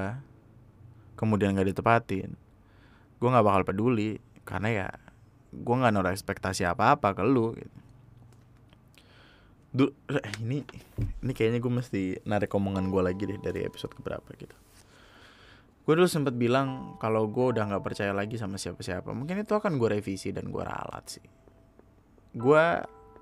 kemudian 1.19 1.53
nggak 1.53 1.75
ditepatin 1.75 2.33
gue 3.23 3.31
nggak 3.31 3.47
bakal 3.47 3.63
peduli 3.63 4.19
karena 4.43 4.69
ya 4.83 4.87
gue 5.55 5.75
nggak 5.79 5.95
naruh 5.95 6.11
ekspektasi 6.11 6.67
apa-apa 6.67 7.15
ke 7.15 7.23
lu 7.23 7.55
gitu. 7.55 7.79
Du 9.73 9.85
eh, 10.11 10.27
ini 10.43 10.59
ini 11.23 11.31
kayaknya 11.31 11.63
gue 11.63 11.71
mesti 11.71 12.01
narik 12.27 12.51
omongan 12.51 12.91
gue 12.91 12.99
lagi 12.99 13.23
deh 13.23 13.39
dari 13.39 13.63
episode 13.63 13.95
keberapa 13.95 14.27
gitu. 14.35 14.51
Gue 15.87 15.93
dulu 15.95 16.03
sempet 16.03 16.35
bilang 16.35 16.99
kalau 16.99 17.31
gue 17.31 17.55
udah 17.55 17.63
nggak 17.63 17.83
percaya 17.87 18.11
lagi 18.11 18.35
sama 18.35 18.59
siapa-siapa 18.59 19.15
mungkin 19.15 19.39
itu 19.39 19.55
akan 19.55 19.79
gue 19.79 19.89
revisi 19.95 20.35
dan 20.35 20.51
gue 20.51 20.59
ralat 20.59 21.05
sih. 21.07 21.25
Gue 22.35 22.65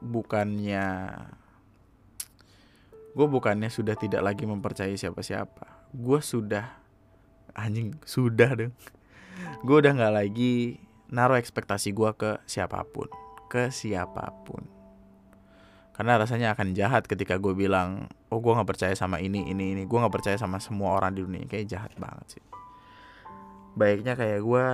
bukannya 0.02 0.86
gue 3.12 3.28
bukannya 3.28 3.70
sudah 3.70 3.96
tidak 3.96 4.24
lagi 4.24 4.44
mempercayai 4.50 4.98
siapa-siapa. 4.98 5.94
Gue 5.94 6.20
sudah 6.24 6.82
anjing 7.52 8.00
sudah 8.08 8.56
dong 8.56 8.74
gue 9.62 9.76
udah 9.76 9.92
nggak 9.92 10.14
lagi 10.16 10.80
naruh 11.12 11.36
ekspektasi 11.36 11.92
gue 11.92 12.12
ke 12.16 12.32
siapa 12.48 12.82
pun 12.88 13.12
ke 13.52 13.68
siapa 13.68 14.32
pun. 14.48 14.64
Karena 15.92 16.16
rasanya 16.16 16.56
akan 16.56 16.72
jahat 16.72 17.04
ketika 17.04 17.36
gue 17.36 17.52
bilang 17.52 18.08
oh 18.32 18.40
gue 18.40 18.56
nggak 18.56 18.70
percaya 18.70 18.96
sama 18.96 19.20
ini 19.20 19.52
ini 19.52 19.76
ini. 19.76 19.84
Gue 19.84 20.00
nggak 20.00 20.16
percaya 20.16 20.40
sama 20.40 20.64
semua 20.64 20.96
orang 20.96 21.12
di 21.12 21.20
dunia. 21.20 21.44
Kayak 21.52 21.68
jahat 21.68 21.92
banget 22.00 22.40
sih. 22.40 22.46
Baiknya 23.76 24.16
kayak 24.16 24.40
gue 24.40 24.66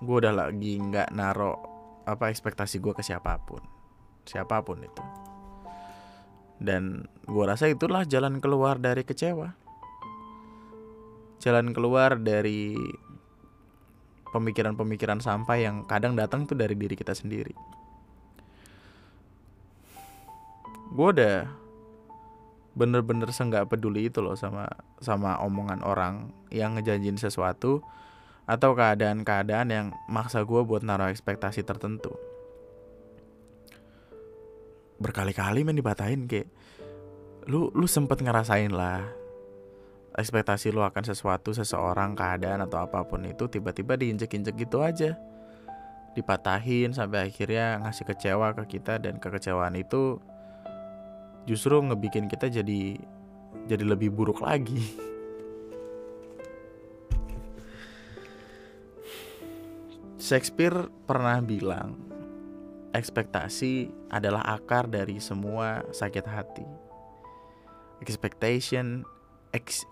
gue 0.00 0.16
udah 0.16 0.32
lagi 0.32 0.80
nggak 0.80 1.12
naro 1.12 1.73
apa 2.04 2.28
ekspektasi 2.28 2.80
gue 2.80 2.92
ke 2.92 3.02
siapa 3.04 3.40
pun. 3.44 3.60
Siapa 4.24 4.60
pun 4.64 4.80
itu. 4.80 5.04
Dan 6.60 7.04
gue 7.26 7.44
rasa 7.44 7.68
itulah 7.68 8.08
jalan 8.08 8.40
keluar 8.40 8.80
dari 8.80 9.04
kecewa. 9.04 9.52
Jalan 11.42 11.76
keluar 11.76 12.16
dari 12.16 12.72
pemikiran-pemikiran 14.32 15.20
sampah 15.20 15.56
yang 15.60 15.76
kadang 15.84 16.16
datang 16.16 16.48
tuh 16.48 16.56
dari 16.56 16.72
diri 16.74 16.96
kita 16.96 17.12
sendiri. 17.12 17.52
Gue 20.94 21.08
udah 21.10 21.46
bener-bener 22.74 23.30
senggak 23.30 23.70
peduli 23.70 24.10
itu 24.10 24.18
loh 24.18 24.34
sama 24.34 24.66
sama 24.98 25.38
omongan 25.38 25.86
orang 25.86 26.34
yang 26.50 26.74
ngejanjin 26.74 27.14
sesuatu 27.14 27.86
atau 28.44 28.76
keadaan-keadaan 28.76 29.68
yang 29.72 29.86
maksa 30.08 30.44
gue 30.44 30.60
buat 30.64 30.84
naruh 30.84 31.08
ekspektasi 31.08 31.64
tertentu 31.64 32.12
berkali-kali 35.00 35.64
main 35.64 35.76
dibatahin 35.76 36.28
kayak 36.28 36.48
lu 37.48 37.72
lu 37.72 37.84
sempet 37.88 38.20
ngerasain 38.20 38.72
lah 38.72 39.04
ekspektasi 40.14 40.70
lu 40.70 40.84
akan 40.86 41.02
sesuatu 41.02 41.50
seseorang 41.50 42.14
keadaan 42.14 42.62
atau 42.64 42.84
apa 42.84 43.02
pun 43.04 43.26
itu 43.26 43.50
tiba-tiba 43.50 43.98
diinjek-injek 43.98 44.54
gitu 44.54 44.80
aja 44.80 45.18
dipatahin 46.14 46.94
sampai 46.94 47.26
akhirnya 47.26 47.82
ngasih 47.82 48.06
kecewa 48.06 48.54
ke 48.54 48.78
kita 48.78 49.02
dan 49.02 49.18
kekecewaan 49.18 49.74
itu 49.74 50.22
justru 51.44 51.82
ngebikin 51.82 52.30
kita 52.30 52.48
jadi 52.48 52.96
jadi 53.64 53.84
lebih 53.84 54.12
buruk 54.14 54.40
lagi. 54.44 54.80
Shakespeare 60.24 60.88
pernah 61.04 61.36
bilang, 61.44 62.00
ekspektasi 62.96 63.92
adalah 64.08 64.56
akar 64.56 64.88
dari 64.88 65.20
semua 65.20 65.84
sakit 65.92 66.24
hati. 66.24 66.64
Expectation, 68.00 69.04
ex, 69.52 69.84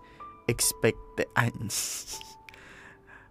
expect, 0.49 0.97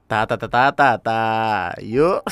ta 0.06 0.30
ta 0.30 0.38
ta 0.38 0.46
ta 0.46 0.70
ta 0.70 0.94
ta, 1.02 1.74
yuk. 1.82 2.22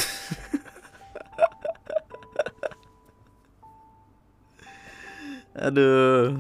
Aduh. 5.67 6.39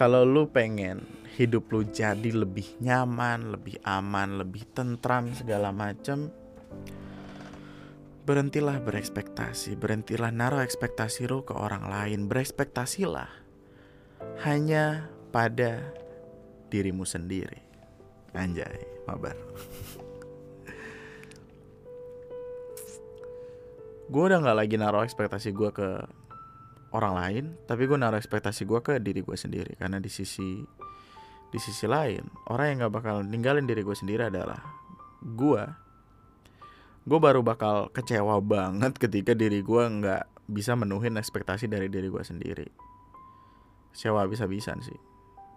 Kalau 0.00 0.24
lu 0.24 0.48
pengen 0.48 1.17
hidup 1.38 1.70
lu 1.70 1.86
jadi 1.86 2.34
lebih 2.34 2.82
nyaman, 2.82 3.54
lebih 3.54 3.78
aman, 3.86 4.42
lebih 4.42 4.66
tentram 4.74 5.30
segala 5.30 5.70
macam, 5.70 6.34
berhentilah 8.26 8.82
berekspektasi, 8.82 9.78
berhentilah 9.78 10.34
naruh 10.34 10.66
ekspektasi 10.66 11.30
lu 11.30 11.46
ke 11.46 11.54
orang 11.54 11.86
lain, 11.86 12.26
berekspektasilah 12.26 13.30
hanya 14.42 15.06
pada 15.30 15.94
dirimu 16.74 17.06
sendiri. 17.06 17.62
Anjay, 18.34 19.06
mabar. 19.06 19.38
gue 24.08 24.22
udah 24.24 24.40
nggak 24.40 24.58
lagi 24.58 24.74
naruh 24.80 25.04
ekspektasi 25.04 25.52
gue 25.52 25.70
ke 25.70 25.88
orang 26.96 27.12
lain 27.12 27.44
tapi 27.68 27.84
gue 27.84 28.00
naruh 28.00 28.16
ekspektasi 28.16 28.64
gue 28.64 28.80
ke 28.80 28.96
diri 29.04 29.20
gue 29.20 29.36
sendiri 29.36 29.76
karena 29.76 30.00
di 30.00 30.08
sisi 30.08 30.64
di 31.48 31.58
sisi 31.60 31.88
lain 31.88 32.24
orang 32.52 32.66
yang 32.72 32.76
nggak 32.84 32.94
bakal 32.94 33.16
ninggalin 33.24 33.64
diri 33.64 33.80
gue 33.80 33.96
sendiri 33.96 34.28
adalah 34.28 34.60
gue 35.24 35.62
gue 37.08 37.18
baru 37.18 37.40
bakal 37.40 37.88
kecewa 37.88 38.36
banget 38.44 39.00
ketika 39.00 39.32
diri 39.32 39.64
gue 39.64 39.80
nggak 39.80 40.38
bisa 40.48 40.76
menuhin 40.76 41.16
ekspektasi 41.20 41.68
dari 41.68 41.92
diri 41.92 42.08
gue 42.08 42.24
sendiri. 42.24 42.68
Kecewa 43.92 44.28
bisa-bisan 44.28 44.80
sih. 44.84 44.96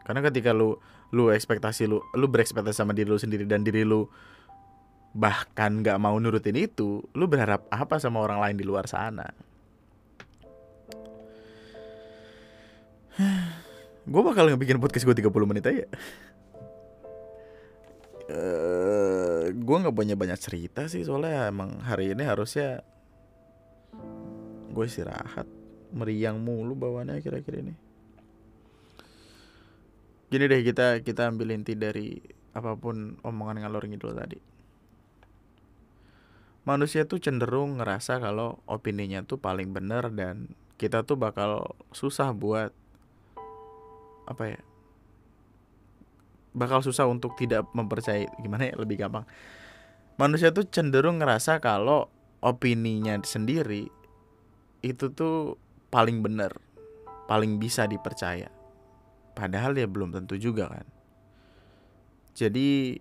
Karena 0.04 0.23
ketika 0.23 0.56
lu 0.56 0.80
lu 1.12 1.32
ekspektasi 1.32 1.88
lu 1.88 1.99
lu 2.15 2.27
berekspektasi 2.32 2.75
sama 2.75 2.95
diri 2.95 3.12
lu 3.12 3.19
sendiri 3.19 3.43
dan 3.43 3.67
diri 3.67 3.84
lu 3.84 4.08
bahkan 5.12 5.84
nggak 5.84 5.99
mau 5.99 6.15
nurutin 6.19 6.56
itu, 6.56 7.04
lu 7.15 7.27
berharap 7.27 7.67
apa 7.67 7.99
sama 7.99 8.23
orang 8.23 8.39
lain 8.39 8.56
di 8.60 8.65
luar 8.67 8.88
sana? 8.88 9.27
gue 14.08 14.22
bakal 14.22 14.50
ngebikin 14.50 14.82
podcast 14.82 15.06
gue 15.06 15.16
30 15.18 15.50
menit 15.50 15.66
aja. 15.68 15.86
Uh, 18.32 19.52
gue 19.52 19.78
nggak 19.84 19.96
punya 19.96 20.16
banyak 20.16 20.40
cerita 20.40 20.88
sih 20.88 21.04
soalnya 21.04 21.52
emang 21.52 21.84
hari 21.84 22.16
ini 22.16 22.24
harusnya 22.24 22.80
gue 24.72 24.86
istirahat 24.88 25.46
meriang 25.92 26.40
mulu 26.40 26.74
bawaannya 26.80 27.20
kira-kira 27.20 27.60
ini 27.60 27.76
gini 30.32 30.48
deh 30.48 30.64
kita 30.64 31.04
kita 31.04 31.28
ambil 31.28 31.52
inti 31.52 31.76
dari 31.76 32.16
apa 32.56 32.80
pun 32.80 33.20
omongan 33.20 33.68
ngalor 33.68 33.84
ngidul 33.84 34.16
tadi 34.16 34.40
manusia 36.64 37.04
tuh 37.04 37.20
cenderung 37.20 37.84
ngerasa 37.84 38.24
kalau 38.24 38.64
opininya 38.64 39.28
tuh 39.28 39.44
paling 39.44 39.76
benar 39.76 40.08
dan 40.16 40.56
kita 40.80 41.04
tuh 41.04 41.20
bakal 41.20 41.76
susah 41.92 42.32
buat 42.32 42.72
apa 44.29 44.43
ya 44.57 44.60
bakal 46.51 46.84
susah 46.84 47.07
untuk 47.07 47.39
tidak 47.39 47.63
mempercayai 47.71 48.27
gimana 48.43 48.71
ya 48.71 48.75
lebih 48.75 48.99
gampang. 48.99 49.23
Manusia 50.19 50.51
tuh 50.51 50.67
cenderung 50.67 51.23
ngerasa 51.23 51.63
kalau 51.63 52.12
opininya 52.43 53.15
sendiri 53.23 53.88
itu 54.84 55.05
tuh 55.15 55.55
paling 55.88 56.19
benar 56.19 56.51
paling 57.31 57.55
bisa 57.55 57.88
dipercaya. 57.88 58.51
Padahal 59.31 59.71
ya 59.79 59.88
belum 59.88 60.12
tentu 60.12 60.36
juga 60.36 60.67
kan. 60.67 60.84
Jadi 62.36 62.99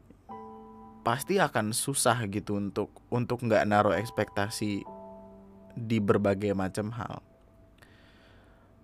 pasti 1.02 1.42
akan 1.42 1.74
susah 1.74 2.28
gitu 2.30 2.60
untuk 2.60 2.94
untuk 3.10 3.42
nggak 3.42 3.66
naruh 3.66 3.98
ekspektasi 3.98 4.86
di 5.74 5.98
berbagai 5.98 6.54
macam 6.54 6.94
hal. 6.94 7.18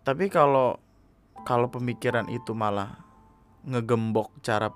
Tapi 0.02 0.26
kalau 0.26 0.82
kalau 1.46 1.70
pemikiran 1.70 2.26
itu 2.26 2.50
malah 2.58 2.98
ngegembok 3.62 4.34
cara 4.42 4.74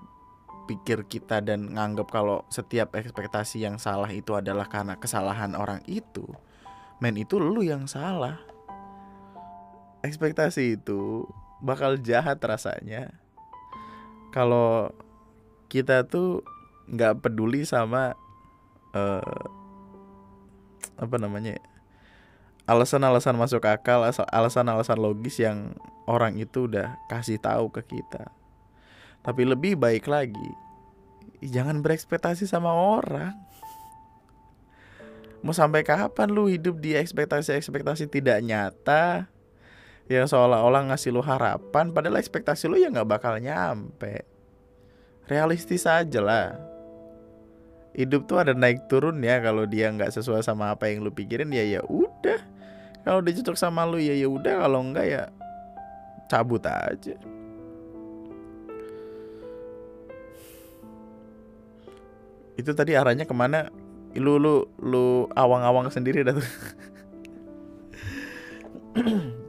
pikir 0.71 1.03
kita 1.11 1.43
dan 1.43 1.75
nganggap 1.75 2.07
kalau 2.15 2.47
setiap 2.47 2.95
ekspektasi 2.95 3.67
yang 3.67 3.83
salah 3.83 4.07
itu 4.07 4.39
adalah 4.39 4.71
karena 4.71 4.95
kesalahan 4.95 5.59
orang 5.59 5.83
itu, 5.91 6.23
men 7.03 7.19
itu 7.19 7.43
lu 7.43 7.67
yang 7.67 7.91
salah. 7.91 8.39
Ekspektasi 10.07 10.79
itu 10.79 11.27
bakal 11.61 11.99
jahat 11.99 12.39
rasanya 12.41 13.13
kalau 14.31 14.95
kita 15.67 16.07
tuh 16.07 16.47
nggak 16.87 17.21
peduli 17.21 17.67
sama 17.67 18.15
uh, 18.95 19.45
apa 20.97 21.17
namanya 21.19 21.59
alasan-alasan 22.71 23.35
masuk 23.35 23.67
akal 23.67 24.07
alasan-alasan 24.31 24.95
logis 24.95 25.43
yang 25.43 25.75
orang 26.07 26.39
itu 26.39 26.71
udah 26.71 26.95
kasih 27.11 27.43
tahu 27.43 27.67
ke 27.75 27.83
kita. 27.83 28.31
Tapi 29.27 29.43
lebih 29.43 29.75
baik 29.75 30.07
lagi 30.07 30.71
jangan 31.43 31.83
berekspektasi 31.83 32.47
sama 32.47 32.71
orang. 32.71 33.35
Mau 35.41 35.57
sampai 35.57 35.83
kapan 35.83 36.29
lu 36.31 36.47
hidup 36.53 36.79
di 36.79 36.95
ekspektasi-ekspektasi 36.95 38.07
tidak 38.13 38.39
nyata? 38.45 39.27
Yang 40.05 40.37
seolah-olah 40.37 40.93
ngasih 40.93 41.17
lu 41.17 41.25
harapan 41.25 41.91
padahal 41.91 42.21
ekspektasi 42.21 42.69
lu 42.71 42.77
ya 42.79 42.93
nggak 42.93 43.09
bakal 43.09 43.41
nyampe. 43.41 44.23
Realistis 45.27 45.89
aja 45.89 46.21
lah. 46.21 46.61
Hidup 47.97 48.31
tuh 48.31 48.39
ada 48.39 48.55
naik 48.55 48.87
turun 48.87 49.19
ya 49.25 49.43
kalau 49.43 49.67
dia 49.67 49.91
nggak 49.91 50.15
sesuai 50.15 50.45
sama 50.47 50.71
apa 50.71 50.87
yang 50.87 51.03
lu 51.03 51.11
pikirin 51.11 51.51
ya 51.51 51.65
ya 51.67 51.83
udah 51.89 52.60
kalau 53.01 53.25
dia 53.25 53.33
cocok 53.41 53.57
sama 53.57 53.89
lu 53.89 53.97
ya 53.97 54.13
ya 54.13 54.29
udah. 54.29 54.67
Kalau 54.67 54.81
enggak 54.85 55.07
ya 55.09 55.23
cabut 56.29 56.63
aja. 56.67 57.17
Itu 62.61 62.77
tadi 62.77 62.93
arahnya 62.93 63.25
ke 63.25 63.33
mana? 63.33 63.73
Lu 64.15 64.37
lu 64.37 64.69
lu 64.83 65.27
awang-awang 65.33 65.89
sendiri 65.89 66.21
dah 66.27 66.37
tuh. 66.37 66.49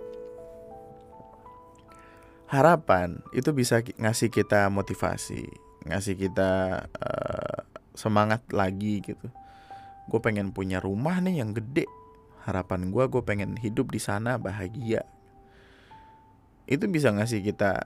Harapan 2.52 3.24
itu 3.32 3.56
bisa 3.56 3.80
ngasih 3.80 4.28
kita 4.28 4.68
motivasi 4.68 5.72
ngasih 5.88 6.14
kita 6.14 6.84
uh, 6.86 7.60
semangat 7.98 8.46
lagi 8.54 9.02
gitu. 9.02 9.28
Gue 10.06 10.20
pengen 10.22 10.54
punya 10.54 10.78
rumah 10.84 11.18
nih 11.24 11.42
yang 11.42 11.56
gede 11.56 11.90
harapan 12.46 12.90
gue 12.90 13.06
gue 13.06 13.22
pengen 13.22 13.58
hidup 13.58 13.94
di 13.94 14.00
sana 14.02 14.38
bahagia. 14.42 15.06
Itu 16.66 16.88
bisa 16.90 17.12
ngasih 17.14 17.42
kita 17.46 17.86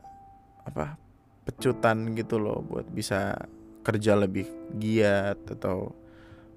apa 0.65 0.97
pecutan 1.45 2.17
gitu 2.17 2.41
loh 2.41 2.65
buat 2.65 2.89
bisa 2.89 3.37
kerja 3.85 4.17
lebih 4.17 4.49
giat 4.81 5.37
atau 5.45 5.93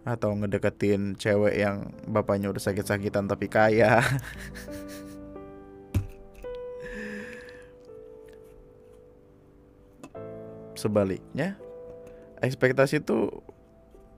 atau 0.08 0.32
ngedeketin 0.32 1.20
cewek 1.20 1.60
yang 1.60 1.92
bapaknya 2.08 2.48
udah 2.48 2.62
sakit-sakitan 2.64 3.28
tapi 3.28 3.52
kaya? 3.52 4.00
Sebaliknya 10.78 11.58
ekspektasi 12.40 13.02
itu 13.02 13.28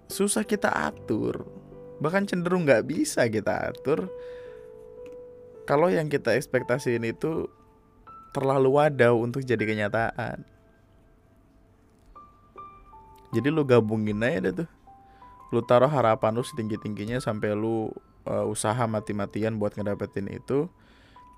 susah 0.06 0.44
kita 0.44 0.68
atur 0.70 1.59
bahkan 2.00 2.24
cenderung 2.24 2.64
nggak 2.64 2.88
bisa 2.88 3.28
kita 3.28 3.70
atur. 3.70 4.08
Kalau 5.68 5.86
yang 5.86 6.10
kita 6.10 6.34
ekspektasiin 6.34 7.04
itu 7.06 7.46
terlalu 8.34 8.80
wadaw 8.80 9.14
untuk 9.14 9.44
jadi 9.46 9.62
kenyataan. 9.62 10.42
Jadi 13.30 13.48
lu 13.52 13.62
gabungin 13.62 14.18
aja 14.26 14.50
deh 14.50 14.54
tuh. 14.64 14.68
Lu 15.54 15.62
taruh 15.62 15.90
harapan 15.90 16.34
lu 16.34 16.42
setinggi 16.42 16.78
tingginya 16.82 17.22
sampai 17.22 17.54
lu 17.54 17.94
uh, 18.26 18.46
usaha 18.50 18.82
mati-matian 18.90 19.58
buat 19.58 19.78
ngedapetin 19.78 20.26
itu. 20.26 20.66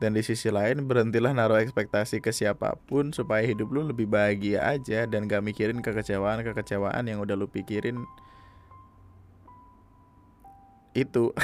Dan 0.00 0.18
di 0.18 0.24
sisi 0.24 0.50
lain 0.50 0.88
berhentilah 0.88 1.30
naruh 1.30 1.62
ekspektasi 1.62 2.18
ke 2.24 2.34
siapa 2.34 2.74
pun 2.90 3.14
supaya 3.14 3.46
hidup 3.46 3.70
lu 3.70 3.86
lebih 3.86 4.10
bahagia 4.10 4.64
aja 4.66 5.06
dan 5.06 5.30
gak 5.30 5.46
mikirin 5.46 5.78
kekecewaan-kekecewaan 5.78 7.06
yang 7.06 7.22
udah 7.22 7.38
lu 7.38 7.46
pikirin 7.46 8.02
itu. 10.92 11.32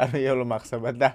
Aduh 0.00 0.18
ya 0.18 0.34
lu 0.34 0.46
maksa 0.46 0.78
banget 0.78 0.98
dah. 1.08 1.14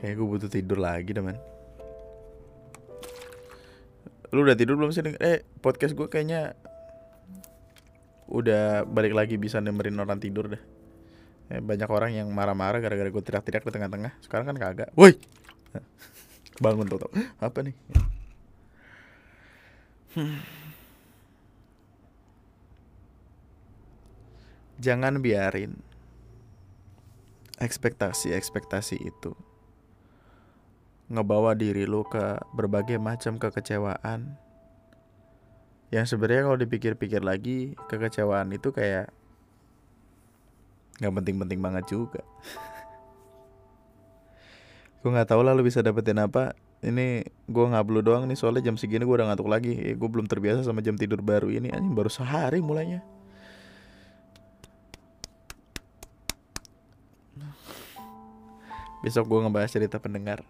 Kayak 0.00 0.14
gue 0.18 0.26
butuh 0.26 0.50
tidur 0.50 0.82
lagi 0.82 1.14
teman. 1.14 1.38
Lu 4.34 4.42
udah 4.42 4.58
tidur 4.58 4.74
belum 4.80 4.90
sih? 4.90 5.04
Eh 5.22 5.46
podcast 5.62 5.94
gue 5.94 6.10
kayaknya 6.10 6.58
udah 8.32 8.88
balik 8.88 9.12
lagi 9.12 9.36
bisa 9.36 9.60
nemerin 9.60 10.00
orang 10.00 10.16
tidur 10.16 10.48
deh 10.48 10.62
ya, 11.52 11.60
banyak 11.60 11.88
orang 11.92 12.16
yang 12.16 12.32
marah-marah 12.32 12.80
gara-gara 12.80 13.12
gue 13.12 13.22
teriak-teriak 13.22 13.68
di 13.68 13.72
tengah-tengah 13.76 14.12
sekarang 14.24 14.48
kan 14.48 14.56
kagak 14.56 14.88
woi 14.96 15.20
bangun 16.64 16.88
tuh 16.88 17.12
apa 17.44 17.60
nih 17.60 17.76
hmm. 20.18 20.42
jangan 24.82 25.22
biarin 25.22 25.78
ekspektasi-ekspektasi 27.62 28.98
itu 28.98 29.38
ngebawa 31.12 31.52
diri 31.52 31.84
lu 31.84 32.08
ke 32.08 32.40
berbagai 32.56 32.96
macam 32.96 33.36
kekecewaan. 33.36 34.32
Yang 35.92 36.16
sebenarnya 36.16 36.48
kalau 36.48 36.56
dipikir-pikir 36.56 37.20
lagi 37.20 37.76
kekecewaan 37.84 38.48
itu 38.56 38.72
kayak 38.72 39.12
nggak 41.04 41.14
penting-penting 41.20 41.60
banget 41.60 41.84
juga. 41.92 42.24
Gue 45.04 45.12
nggak 45.12 45.28
tahu 45.28 45.44
lah 45.44 45.52
lu 45.52 45.60
bisa 45.60 45.84
dapetin 45.84 46.16
apa 46.16 46.56
ini 46.82 47.22
gue 47.46 47.64
nggak 47.70 47.86
perlu 47.86 48.02
doang 48.02 48.26
nih 48.26 48.34
soalnya 48.34 48.66
jam 48.66 48.74
segini 48.74 49.06
gue 49.06 49.14
udah 49.14 49.30
ngantuk 49.30 49.46
lagi. 49.46 49.78
Eh, 49.78 49.94
gue 49.94 50.08
belum 50.10 50.26
terbiasa 50.26 50.66
sama 50.66 50.82
jam 50.82 50.98
tidur 50.98 51.22
baru 51.22 51.46
ini 51.46 51.70
anjing 51.70 51.94
baru 51.94 52.10
sehari 52.10 52.58
mulainya. 52.58 53.06
Besok 59.02 59.30
gue 59.30 59.38
ngebahas 59.46 59.70
cerita 59.70 59.98
pendengar. 60.02 60.42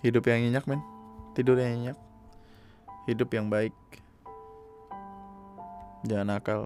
Hidup 0.00 0.24
yang 0.28 0.44
nyenyak 0.48 0.64
men. 0.64 0.80
Tidur 1.36 1.56
yang 1.60 1.72
nyenyak. 1.76 1.98
Hidup 3.08 3.28
yang 3.32 3.48
baik. 3.48 3.72
Jangan 6.04 6.28
nakal. 6.28 6.60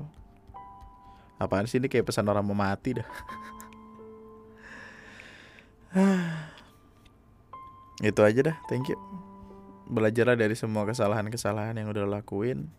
Apaan 1.43 1.67
sih 1.67 1.83
ini 1.83 1.91
kayak 1.91 2.07
pesan 2.07 2.31
orang 2.31 2.47
mau 2.47 2.55
mati 2.55 3.03
dah 3.03 3.07
itu 8.09 8.21
aja 8.25 8.41
dah 8.53 8.57
thank 8.67 8.89
you 8.89 8.99
belajarlah 9.93 10.39
dari 10.39 10.57
semua 10.57 10.89
kesalahan-kesalahan 10.89 11.77
yang 11.77 11.93
udah 11.93 12.09
lakuin 12.09 12.73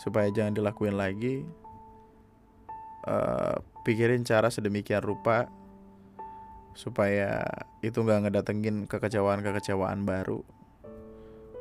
supaya 0.00 0.28
jangan 0.32 0.52
dilakuin 0.56 0.96
lagi 0.96 1.44
uh, 3.08 3.56
pikirin 3.84 4.24
cara 4.24 4.52
sedemikian 4.52 5.00
rupa 5.00 5.48
supaya 6.76 7.44
itu 7.82 8.00
nggak 8.00 8.28
ngedatengin 8.28 8.86
kekecewaan-kekecewaan 8.86 10.06
baru. 10.06 10.40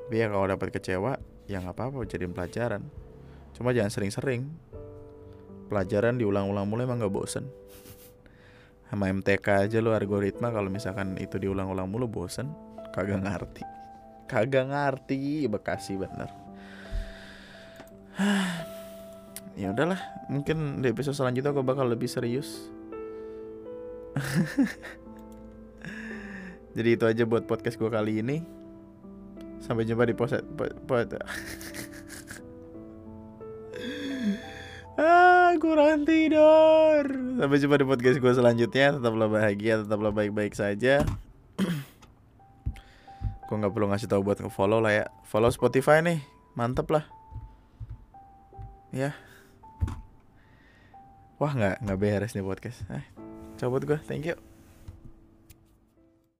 Biar 0.09 0.33
kalau 0.33 0.47
dapat 0.49 0.73
kecewa, 0.73 1.17
ya 1.45 1.61
nggak 1.61 1.75
apa-apa 1.75 2.05
jadi 2.07 2.29
pelajaran. 2.29 2.87
Cuma 3.53 3.73
jangan 3.73 3.91
sering-sering. 3.93 4.49
Pelajaran 5.69 6.17
diulang-ulang 6.17 6.65
mulai 6.65 6.89
emang 6.89 7.03
nggak 7.03 7.13
bosen. 7.13 7.45
Sama 8.89 9.05
MTK 9.13 9.69
aja 9.69 9.77
lo 9.85 9.93
algoritma 9.93 10.49
kalau 10.49 10.73
misalkan 10.73 11.13
itu 11.21 11.37
diulang-ulang 11.37 11.85
mulu 11.85 12.09
bosen, 12.09 12.49
kagak 12.89 13.21
ngerti. 13.21 13.61
Kagak 14.25 14.65
ngerti, 14.73 15.45
Bekasi 15.45 15.93
bener. 16.01 16.29
ya 19.61 19.69
udahlah, 19.69 20.01
mungkin 20.25 20.81
di 20.81 20.89
episode 20.89 21.13
selanjutnya 21.13 21.53
aku 21.53 21.61
bakal 21.61 21.85
lebih 21.85 22.09
serius. 22.09 22.73
Jadi 26.75 26.89
itu 26.97 27.05
aja 27.05 27.23
buat 27.29 27.45
podcast 27.45 27.77
gue 27.77 27.89
kali 27.93 28.25
ini. 28.25 28.41
Sampai 29.61 29.85
jumpa 29.85 30.09
di 30.09 30.17
poset 30.17 30.41
kurang 35.59 36.07
tidur. 36.07 37.03
Sampai 37.37 37.59
jumpa 37.59 37.75
di 37.77 37.85
podcast 37.85 38.17
gue 38.17 38.33
selanjutnya. 38.33 38.97
Tetaplah 38.97 39.27
bahagia, 39.27 39.83
tetaplah 39.85 40.11
baik-baik 40.15 40.55
saja. 40.55 41.03
gue 43.47 43.55
nggak 43.55 43.73
perlu 43.73 43.91
ngasih 43.91 44.07
tahu 44.09 44.23
buat 44.23 44.39
nge-follow 44.39 44.79
lah 44.79 44.93
ya. 45.03 45.05
Follow 45.27 45.51
Spotify 45.51 46.01
nih, 46.01 46.23
mantep 46.55 46.87
lah. 46.89 47.05
Ya. 48.89 49.13
Wah 51.37 51.53
nggak 51.53 51.85
nggak 51.85 51.99
beres 51.99 52.33
nih 52.33 52.43
podcast. 52.43 52.81
Eh, 52.89 53.05
cabut 53.59 53.83
gue, 53.85 53.99
thank 54.07 54.25
you. 54.25 54.48